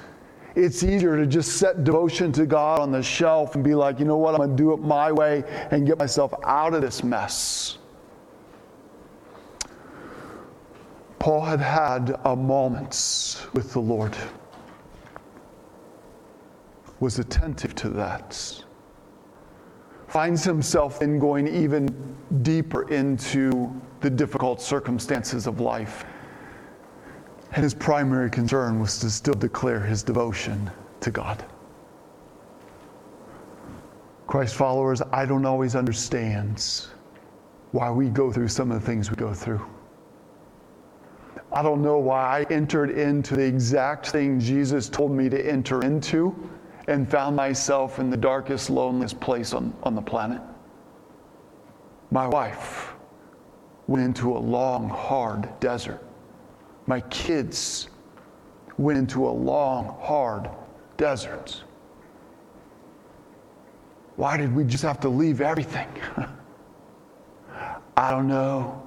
It's 0.54 0.84
easier 0.84 1.16
to 1.16 1.26
just 1.26 1.56
set 1.56 1.82
devotion 1.82 2.30
to 2.32 2.46
God 2.46 2.78
on 2.78 2.92
the 2.92 3.02
shelf 3.02 3.54
and 3.54 3.64
be 3.64 3.74
like, 3.74 3.98
you 3.98 4.04
know 4.04 4.18
what, 4.18 4.34
I'm 4.34 4.38
going 4.38 4.50
to 4.50 4.56
do 4.56 4.72
it 4.72 4.80
my 4.80 5.10
way 5.10 5.42
and 5.70 5.87
get 5.87 5.98
myself 5.98 6.32
out 6.44 6.74
of 6.74 6.82
this 6.82 7.02
mess. 7.02 7.78
Paul 11.18 11.40
had 11.40 11.60
had 11.60 12.20
a 12.24 12.37
moments 12.37 13.46
with 13.54 13.72
the 13.72 13.80
Lord, 13.80 14.14
was 17.04 17.18
attentive 17.18 17.74
to 17.74 17.90
that, 17.90 18.64
finds 20.08 20.42
himself 20.42 21.02
in 21.02 21.18
going 21.18 21.46
even 21.46 21.86
deeper 22.40 22.88
into 22.90 23.70
the 24.00 24.08
difficult 24.08 24.60
circumstances 24.60 25.46
of 25.46 25.60
life. 25.60 26.06
And 27.52 27.62
his 27.62 27.74
primary 27.74 28.30
concern 28.30 28.80
was 28.80 28.98
to 29.00 29.10
still 29.10 29.34
declare 29.34 29.80
his 29.80 30.02
devotion 30.02 30.70
to 31.00 31.10
God. 31.10 31.44
Christ 34.26 34.54
followers, 34.54 35.02
I 35.12 35.26
don't 35.26 35.44
always 35.44 35.76
understand 35.76 36.86
why 37.72 37.90
we 37.90 38.08
go 38.08 38.32
through 38.32 38.48
some 38.48 38.72
of 38.72 38.80
the 38.80 38.86
things 38.86 39.10
we 39.10 39.16
go 39.16 39.34
through. 39.34 39.64
I 41.52 41.62
don't 41.62 41.82
know 41.82 41.98
why 41.98 42.40
I 42.40 42.46
entered 42.50 42.90
into 42.90 43.36
the 43.36 43.44
exact 43.44 44.08
thing 44.08 44.40
Jesus 44.40 44.88
told 44.88 45.12
me 45.12 45.28
to 45.28 45.46
enter 45.46 45.82
into 45.82 46.34
and 46.88 47.11
found 47.11 47.35
myself 47.35 47.99
in 47.99 48.11
the 48.11 48.16
darkest, 48.16 48.70
loneliest 48.70 49.18
place 49.20 49.53
on, 49.53 49.75
on 49.83 49.94
the 49.94 50.03
planet. 50.03 50.40
My 52.11 52.27
wife 52.29 52.92
went 53.87 54.05
into 54.05 54.37
a 54.37 54.38
long, 54.38 54.88
hard 54.88 55.49
desert. 55.61 56.03
My 56.87 57.01
kids 57.03 57.88
went 58.79 58.99
into 58.99 59.27
a 59.27 59.31
long, 59.31 59.97
hard 60.01 60.51
desert. 60.97 61.62
Why 64.16 64.37
did 64.37 64.55
we 64.55 64.64
just 64.64 64.85
have 64.85 65.01
to 65.01 65.09
leave 65.09 65.40
everything? 65.40 65.88
I 67.97 68.11
don't 68.11 68.29
know. 68.29 68.81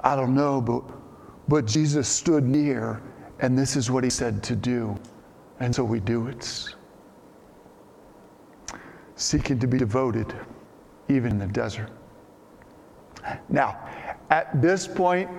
I 0.00 0.16
don't 0.16 0.34
know, 0.34 0.60
but 0.60 0.82
but 1.48 1.66
Jesus 1.66 2.08
stood 2.08 2.44
near, 2.44 3.02
and 3.40 3.58
this 3.58 3.76
is 3.76 3.90
what 3.90 4.04
he 4.04 4.10
said 4.10 4.42
to 4.44 4.56
do. 4.56 4.98
And 5.60 5.74
so 5.74 5.84
we 5.84 6.00
do 6.00 6.26
it. 6.28 6.74
Seeking 9.16 9.58
to 9.58 9.66
be 9.66 9.78
devoted, 9.78 10.34
even 11.08 11.32
in 11.32 11.38
the 11.38 11.46
desert. 11.46 11.90
Now, 13.48 13.78
at 14.30 14.60
this 14.60 14.86
point, 14.86 15.30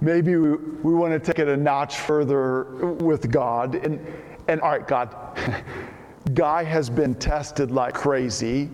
maybe 0.00 0.36
we, 0.36 0.56
we 0.82 0.94
want 0.94 1.12
to 1.12 1.18
take 1.18 1.38
it 1.38 1.48
a 1.48 1.56
notch 1.56 1.98
further 1.98 2.64
with 2.96 3.30
God. 3.30 3.76
And, 3.76 4.04
and 4.48 4.60
all 4.60 4.72
right, 4.72 4.86
God, 4.86 5.14
Guy 6.34 6.64
has 6.64 6.90
been 6.90 7.14
tested 7.14 7.70
like 7.70 7.94
crazy. 7.94 8.70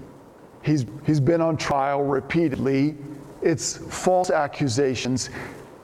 He's, 0.62 0.84
he's 1.04 1.20
been 1.20 1.40
on 1.40 1.56
trial 1.56 2.02
repeatedly. 2.02 2.96
It's 3.40 3.76
false 3.76 4.30
accusations. 4.30 5.30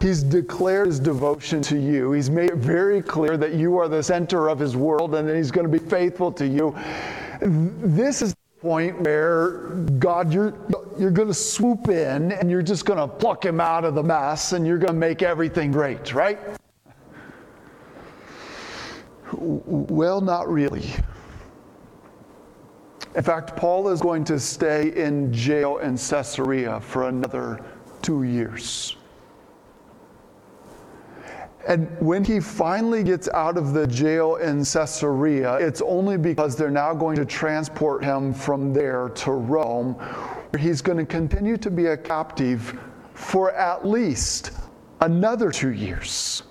He's 0.00 0.24
declared 0.24 0.88
his 0.88 0.98
devotion 0.98 1.62
to 1.62 1.78
you. 1.78 2.10
He's 2.10 2.28
made 2.28 2.50
it 2.50 2.56
very 2.56 3.00
clear 3.00 3.36
that 3.36 3.54
you 3.54 3.78
are 3.78 3.88
the 3.88 4.02
center 4.02 4.48
of 4.48 4.58
his 4.58 4.76
world 4.76 5.14
and 5.14 5.28
that 5.28 5.36
he's 5.36 5.52
going 5.52 5.70
to 5.70 5.78
be 5.78 5.78
faithful 5.78 6.32
to 6.32 6.46
you. 6.46 6.76
This 7.40 8.20
is 8.20 8.34
point 8.62 9.00
where 9.00 9.70
God, 9.98 10.32
you're, 10.32 10.54
you're 10.96 11.10
going 11.10 11.26
to 11.26 11.34
swoop 11.34 11.88
in 11.88 12.30
and 12.30 12.48
you're 12.48 12.62
just 12.62 12.84
going 12.84 13.00
to 13.00 13.08
pluck 13.08 13.44
him 13.44 13.60
out 13.60 13.84
of 13.84 13.96
the 13.96 14.02
mess 14.04 14.52
and 14.52 14.64
you're 14.64 14.78
going 14.78 14.92
to 14.94 14.98
make 14.98 15.20
everything 15.20 15.72
great, 15.72 16.14
right? 16.14 16.38
Well, 19.32 20.20
not 20.20 20.48
really. 20.48 20.92
In 23.16 23.22
fact, 23.24 23.56
Paul 23.56 23.88
is 23.88 24.00
going 24.00 24.22
to 24.26 24.38
stay 24.38 24.94
in 24.94 25.32
jail 25.32 25.78
in 25.78 25.98
Caesarea 25.98 26.78
for 26.80 27.08
another 27.08 27.64
two 28.00 28.22
years. 28.22 28.96
And 31.66 31.96
when 32.00 32.24
he 32.24 32.40
finally 32.40 33.04
gets 33.04 33.28
out 33.28 33.56
of 33.56 33.72
the 33.72 33.86
jail 33.86 34.36
in 34.36 34.64
Caesarea, 34.64 35.56
it's 35.56 35.80
only 35.80 36.18
because 36.18 36.56
they're 36.56 36.70
now 36.70 36.92
going 36.92 37.16
to 37.16 37.24
transport 37.24 38.02
him 38.02 38.34
from 38.34 38.72
there 38.72 39.10
to 39.10 39.32
Rome, 39.32 39.94
where 39.94 40.60
he's 40.60 40.82
going 40.82 40.98
to 40.98 41.06
continue 41.06 41.56
to 41.58 41.70
be 41.70 41.86
a 41.86 41.96
captive 41.96 42.78
for 43.14 43.52
at 43.52 43.86
least 43.86 44.50
another 45.00 45.52
two 45.52 45.70
years. 45.70 46.42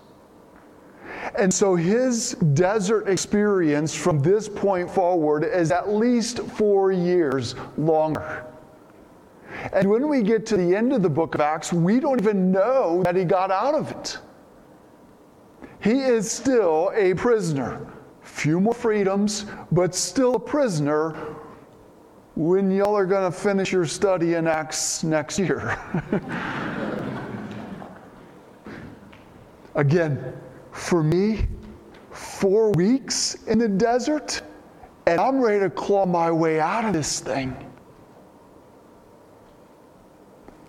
And 1.37 1.53
so 1.53 1.75
his 1.75 2.31
desert 2.53 3.09
experience 3.09 3.93
from 3.93 4.21
this 4.21 4.47
point 4.47 4.89
forward 4.89 5.43
is 5.43 5.71
at 5.71 5.89
least 5.89 6.39
four 6.39 6.91
years 6.91 7.55
longer. 7.77 8.45
And 9.73 9.89
when 9.89 10.07
we 10.07 10.23
get 10.23 10.45
to 10.47 10.57
the 10.57 10.75
end 10.75 10.93
of 10.93 11.01
the 11.01 11.09
book 11.09 11.35
of 11.35 11.41
Acts, 11.41 11.73
we 11.73 11.99
don't 11.99 12.19
even 12.19 12.51
know 12.51 13.03
that 13.03 13.15
he 13.15 13.25
got 13.25 13.51
out 13.51 13.75
of 13.75 13.91
it 13.91 14.17
he 15.81 15.99
is 15.99 16.31
still 16.31 16.91
a 16.95 17.13
prisoner. 17.15 17.87
Few 18.21 18.59
more 18.59 18.73
freedoms, 18.73 19.45
but 19.71 19.95
still 19.95 20.35
a 20.35 20.39
prisoner 20.39 21.15
when 22.35 22.71
y'all 22.71 22.95
are 22.95 23.05
going 23.05 23.29
to 23.29 23.37
finish 23.37 23.71
your 23.71 23.85
study 23.85 24.35
in 24.35 24.47
Acts 24.47 25.03
next 25.03 25.37
year. 25.39 25.77
Again, 29.75 30.33
for 30.71 31.03
me, 31.03 31.47
four 32.11 32.71
weeks 32.71 33.43
in 33.47 33.59
the 33.59 33.67
desert, 33.67 34.41
and 35.07 35.19
I'm 35.19 35.41
ready 35.41 35.59
to 35.61 35.69
claw 35.69 36.05
my 36.05 36.31
way 36.31 36.59
out 36.59 36.85
of 36.85 36.93
this 36.93 37.19
thing. 37.19 37.55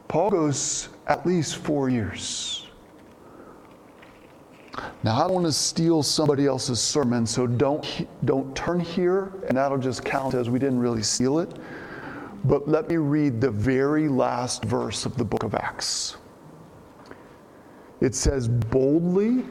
Paul 0.09 0.31
goes 0.31 0.89
at 1.07 1.27
least 1.27 1.57
four 1.57 1.89
years. 1.89 2.62
Now, 5.03 5.17
I 5.17 5.25
don't 5.25 5.35
want 5.35 5.47
to 5.47 5.53
steal 5.53 6.03
somebody 6.03 6.47
else's 6.47 6.81
sermon, 6.81 7.27
so 7.27 7.47
don't, 7.47 8.07
don't 8.25 8.55
turn 8.57 8.81
here, 8.81 9.33
and 9.49 9.57
that'll 9.57 9.79
just 9.79 10.05
count 10.05 10.35
as 10.35 10.49
we 10.49 10.59
didn't 10.59 10.79
really 10.79 11.03
steal 11.03 11.41
it. 11.41 11.51
But 12.45 12.69
let 12.69 12.89
me 12.89 12.97
read 12.97 13.41
the 13.41 13.51
very 13.51 14.09
last 14.09 14.65
verse 14.65 15.05
of 15.07 15.17
the 15.17 15.25
book 15.25 15.43
of 15.43 15.55
Acts. 15.55 16.17
It 18.01 18.15
says, 18.15 18.49
Boldly 18.49 19.45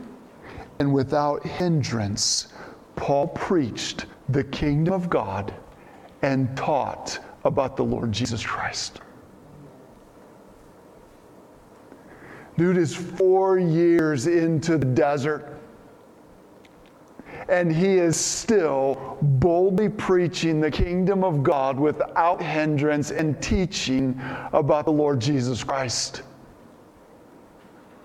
and 0.80 0.94
without 0.94 1.46
hindrance, 1.46 2.48
Paul 2.96 3.28
preached 3.28 4.08
the 4.30 4.44
kingdom 4.44 4.94
of 4.94 5.10
God 5.10 5.54
and 6.22 6.56
taught 6.58 7.20
about 7.44 7.78
the 7.78 7.84
Lord 7.84 8.12
Jesus 8.12 8.46
Christ. 8.46 9.02
Dude 12.62 12.78
is 12.78 12.96
four 12.96 13.58
years 13.58 14.28
into 14.28 14.78
the 14.78 14.86
desert. 14.86 15.58
And 17.50 17.76
he 17.76 17.98
is 17.98 18.16
still 18.16 19.18
boldly 19.20 19.90
preaching 19.90 20.62
the 20.62 20.70
kingdom 20.70 21.24
of 21.24 21.42
God 21.42 21.80
without 21.80 22.40
hindrance 22.40 23.10
and 23.10 23.42
teaching 23.42 24.22
about 24.54 24.86
the 24.86 24.92
Lord 24.92 25.20
Jesus 25.20 25.64
Christ. 25.64 26.22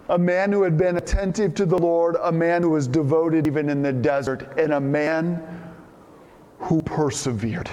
A 0.09 0.17
man 0.17 0.51
who 0.53 0.63
had 0.63 0.79
been 0.79 0.97
attentive 0.97 1.55
to 1.57 1.67
the 1.67 1.77
Lord, 1.77 2.17
a 2.23 2.33
man 2.33 2.63
who 2.63 2.71
was 2.71 2.89
devoted 2.89 3.47
even 3.47 3.69
in 3.69 3.83
the 3.83 3.93
desert, 3.93 4.59
and 4.59 4.73
a 4.73 4.81
man 4.81 5.43
who 6.61 6.81
persevered. 6.81 7.69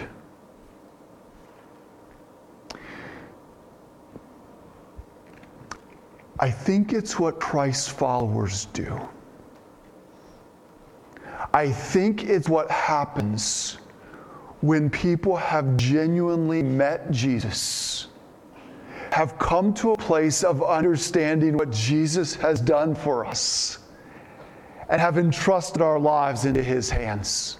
I 6.44 6.52
think 6.52 6.92
it's 6.92 7.18
what 7.18 7.40
Christ's 7.40 7.88
followers 7.88 8.66
do. 8.74 9.00
I 11.54 11.72
think 11.72 12.26
it's 12.26 12.50
what 12.50 12.70
happens 12.70 13.78
when 14.60 14.90
people 14.90 15.38
have 15.38 15.78
genuinely 15.78 16.62
met 16.62 17.10
Jesus, 17.12 18.08
have 19.14 19.40
come 19.40 19.74
to 19.76 19.94
a 19.94 19.96
place 19.98 20.44
of 20.44 20.62
understanding 20.62 21.56
what 21.56 21.72
Jesus 21.72 22.36
has 22.36 22.60
done 22.60 22.94
for 22.94 23.26
us, 23.26 23.78
and 24.90 25.00
have 25.00 25.18
entrusted 25.18 25.82
our 25.82 25.98
lives 25.98 26.44
into 26.44 26.62
His 26.62 26.90
hands. 26.90 27.60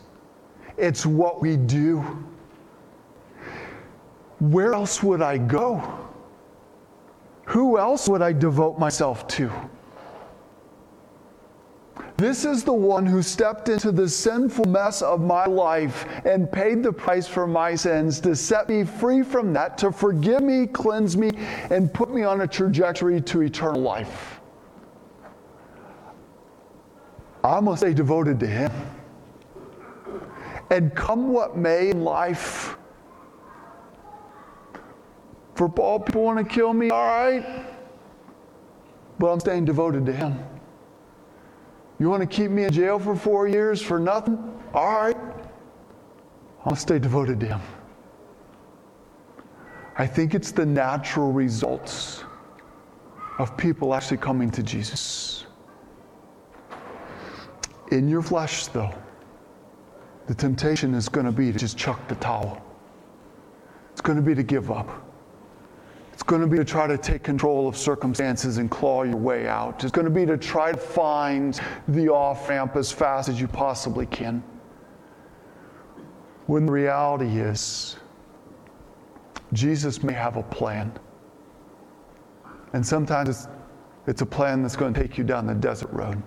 It's 0.76 1.06
what 1.06 1.42
we 1.42 1.56
do. 1.56 2.02
Where 4.42 4.74
else 4.74 5.02
would 5.02 5.22
I 5.22 5.38
go? 5.38 6.03
Who 7.46 7.78
else 7.78 8.08
would 8.08 8.22
I 8.22 8.34
devote 8.34 8.80
myself 8.80 9.28
to? 9.30 9.52
This 12.16 12.46
is 12.46 12.64
the 12.64 12.74
one 12.74 13.06
who 13.06 13.22
stepped 13.22 13.70
into 13.70 13.92
the 13.92 14.08
sinful 14.08 14.66
mess 14.66 15.02
of 15.02 15.20
my 15.20 15.46
life 15.46 16.06
and 16.26 16.50
paid 16.50 16.84
the 16.84 16.94
price 16.94 17.28
for 17.28 17.48
my 17.48 17.76
sins 17.76 18.20
to 18.22 18.36
set 18.36 18.70
me 18.70 18.84
free 18.84 19.24
from 19.24 19.52
that, 19.54 19.78
to 19.80 19.92
forgive 19.92 20.42
me, 20.42 20.68
cleanse 20.68 21.18
me, 21.18 21.32
and 21.70 21.94
put 21.94 22.14
me 22.14 22.24
on 22.24 22.42
a 22.42 22.48
trajectory 22.48 23.20
to 23.22 23.42
eternal 23.42 23.82
life. 23.82 24.40
I 27.44 27.60
must 27.60 27.82
stay 27.82 27.94
devoted 27.94 28.40
to 28.40 28.48
Him. 28.48 28.72
And 30.70 30.96
come 30.96 31.30
what 31.34 31.58
may 31.58 31.90
in 31.90 32.04
life, 32.04 32.78
for 35.56 35.68
all 35.80 36.00
people 36.00 36.24
want 36.24 36.40
to 36.40 36.46
kill 36.46 36.74
me, 36.74 36.90
all 36.90 37.06
right, 37.06 37.66
but 39.20 39.32
I'm 39.32 39.40
staying 39.40 39.66
devoted 39.66 40.06
to 40.08 40.14
Him. 40.14 40.40
You 42.00 42.10
want 42.10 42.22
to 42.22 42.28
keep 42.28 42.52
me 42.52 42.64
in 42.64 42.74
jail 42.74 43.00
for 43.00 43.16
four 43.16 43.48
years 43.48 43.82
for 43.82 44.00
nothing? 44.00 44.38
All 44.74 45.02
right, 45.02 45.18
I'll 46.66 46.76
stay 46.76 47.00
devoted 47.00 47.40
to 47.42 47.46
Him. 47.48 47.62
I 49.96 50.08
think 50.08 50.34
it's 50.34 50.52
the 50.52 50.66
natural 50.66 51.32
results 51.32 52.24
of 53.38 53.56
people 53.58 53.94
actually 53.94 54.18
coming 54.18 54.50
to 54.52 54.64
Jesus. 54.64 55.46
In 57.92 58.08
your 58.08 58.24
flesh, 58.24 58.68
though, 58.68 58.92
the 60.26 60.34
temptation 60.34 60.96
is 60.96 61.10
going 61.10 61.28
to 61.28 61.32
be 61.32 61.52
to 61.52 61.60
just 61.60 61.78
chuck 61.78 62.08
the 62.08 62.16
towel. 62.16 62.64
It's 63.92 64.02
going 64.02 64.16
to 64.16 64.24
be 64.24 64.34
to 64.34 64.42
give 64.42 64.72
up. 64.72 64.90
It's 66.24 66.30
going 66.30 66.42
to 66.42 66.48
be 66.48 66.56
to 66.56 66.64
try 66.64 66.88
to 66.88 66.98
take 66.98 67.22
control 67.22 67.68
of 67.68 67.76
circumstances 67.76 68.58
and 68.58 68.72
claw 68.72 69.04
your 69.04 69.18
way 69.18 69.46
out. 69.46 69.84
It's 69.84 69.92
going 69.92 70.06
to 70.06 70.10
be 70.10 70.26
to 70.26 70.38
try 70.38 70.72
to 70.72 70.78
find 70.78 71.60
the 71.90 72.08
off 72.08 72.48
ramp 72.48 72.78
as 72.78 72.94
fast 72.94 73.28
as 73.28 73.42
you 73.42 73.48
possibly 73.50 74.06
can. 74.06 74.42
When 76.46 76.66
the 76.66 76.72
reality 76.72 77.42
is, 77.42 77.98
Jesus 79.52 80.02
may 80.02 80.14
have 80.14 80.38
a 80.38 80.44
plan. 80.44 80.94
And 82.72 82.88
sometimes 82.88 83.28
it's, 83.28 83.48
it's 84.08 84.22
a 84.22 84.26
plan 84.26 84.62
that's 84.62 84.78
going 84.78 84.94
to 84.94 85.02
take 85.02 85.18
you 85.18 85.26
down 85.26 85.46
the 85.46 85.54
desert 85.54 85.92
road. 85.92 86.24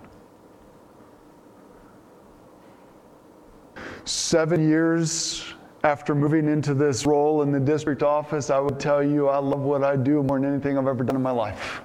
Seven 4.05 4.69
years 4.69 5.55
after 5.87 6.17
moving 6.17 6.49
into 6.49 6.75
this 6.75 7.07
role 7.07 7.43
in 7.43 7.53
the 7.53 7.61
district 7.61 8.03
office, 8.03 8.51
I 8.51 8.59
would 8.59 8.81
tell 8.81 9.05
you 9.05 9.29
I 9.29 9.39
love 9.39 9.61
what 9.61 9.85
I 9.85 9.95
do 9.95 10.21
more 10.21 10.41
than 10.41 10.53
anything 10.53 10.77
I've 10.77 10.89
ever 10.89 11.05
done 11.05 11.15
in 11.15 11.23
my 11.23 11.31
life. 11.31 11.81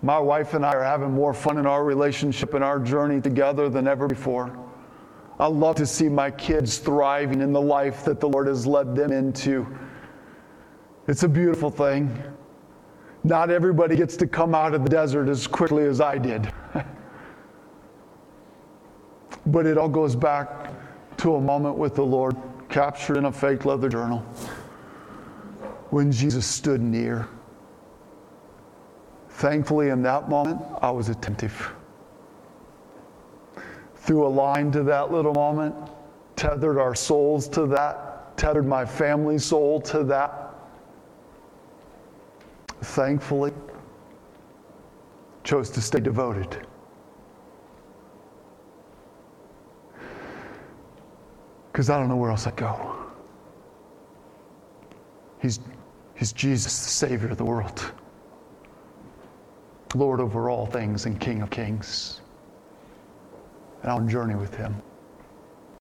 My 0.00 0.20
wife 0.20 0.54
and 0.54 0.64
I 0.64 0.74
are 0.74 0.84
having 0.84 1.10
more 1.10 1.34
fun 1.34 1.58
in 1.58 1.66
our 1.66 1.82
relationship 1.82 2.54
and 2.54 2.62
our 2.62 2.78
journey 2.78 3.20
together 3.20 3.68
than 3.68 3.88
ever 3.88 4.06
before. 4.06 4.56
I 5.40 5.48
love 5.48 5.74
to 5.76 5.86
see 5.86 6.08
my 6.08 6.30
kids 6.30 6.78
thriving 6.78 7.40
in 7.40 7.52
the 7.52 7.60
life 7.60 8.04
that 8.04 8.20
the 8.20 8.28
Lord 8.28 8.46
has 8.46 8.64
led 8.64 8.94
them 8.94 9.10
into. 9.10 9.66
It's 11.08 11.24
a 11.24 11.28
beautiful 11.28 11.68
thing. 11.68 12.16
Not 13.24 13.50
everybody 13.50 13.96
gets 13.96 14.16
to 14.18 14.28
come 14.28 14.54
out 14.54 14.72
of 14.72 14.84
the 14.84 14.90
desert 14.90 15.28
as 15.28 15.48
quickly 15.48 15.84
as 15.84 16.00
I 16.00 16.18
did. 16.18 16.52
but 19.46 19.66
it 19.66 19.76
all 19.76 19.88
goes 19.88 20.14
back 20.14 20.63
to 21.24 21.36
a 21.36 21.40
moment 21.40 21.74
with 21.74 21.94
the 21.94 22.04
Lord 22.04 22.36
captured 22.68 23.16
in 23.16 23.24
a 23.24 23.32
fake 23.32 23.64
leather 23.64 23.88
journal 23.88 24.18
when 25.88 26.12
Jesus 26.12 26.44
stood 26.44 26.82
near. 26.82 27.26
Thankfully, 29.30 29.88
in 29.88 30.02
that 30.02 30.28
moment, 30.28 30.60
I 30.82 30.90
was 30.90 31.08
attentive 31.08 31.72
threw 33.96 34.26
a 34.26 34.28
line 34.28 34.70
to 34.72 34.82
that 34.82 35.10
little 35.10 35.32
moment, 35.32 35.74
tethered 36.36 36.76
our 36.76 36.94
souls 36.94 37.48
to 37.48 37.64
that, 37.68 38.36
tethered 38.36 38.66
my 38.66 38.84
family 38.84 39.38
soul 39.38 39.80
to 39.80 40.04
that. 40.04 40.52
Thankfully, 42.82 43.54
chose 45.42 45.70
to 45.70 45.80
stay 45.80 46.00
devoted. 46.00 46.66
Because 51.74 51.90
I 51.90 51.98
don't 51.98 52.08
know 52.08 52.16
where 52.16 52.30
else 52.30 52.46
I'd 52.46 52.56
go. 52.56 52.96
He's, 55.42 55.60
he's 56.14 56.32
Jesus, 56.32 56.84
the 56.84 56.90
Savior 56.90 57.28
of 57.28 57.36
the 57.36 57.44
world, 57.44 57.92
Lord 59.94 60.20
over 60.20 60.48
all 60.48 60.64
things 60.64 61.04
and 61.04 61.20
King 61.20 61.42
of 61.42 61.50
kings 61.50 62.22
and 63.84 63.92
I'll 63.92 64.00
journey 64.00 64.34
with 64.34 64.54
Him. 64.54 64.74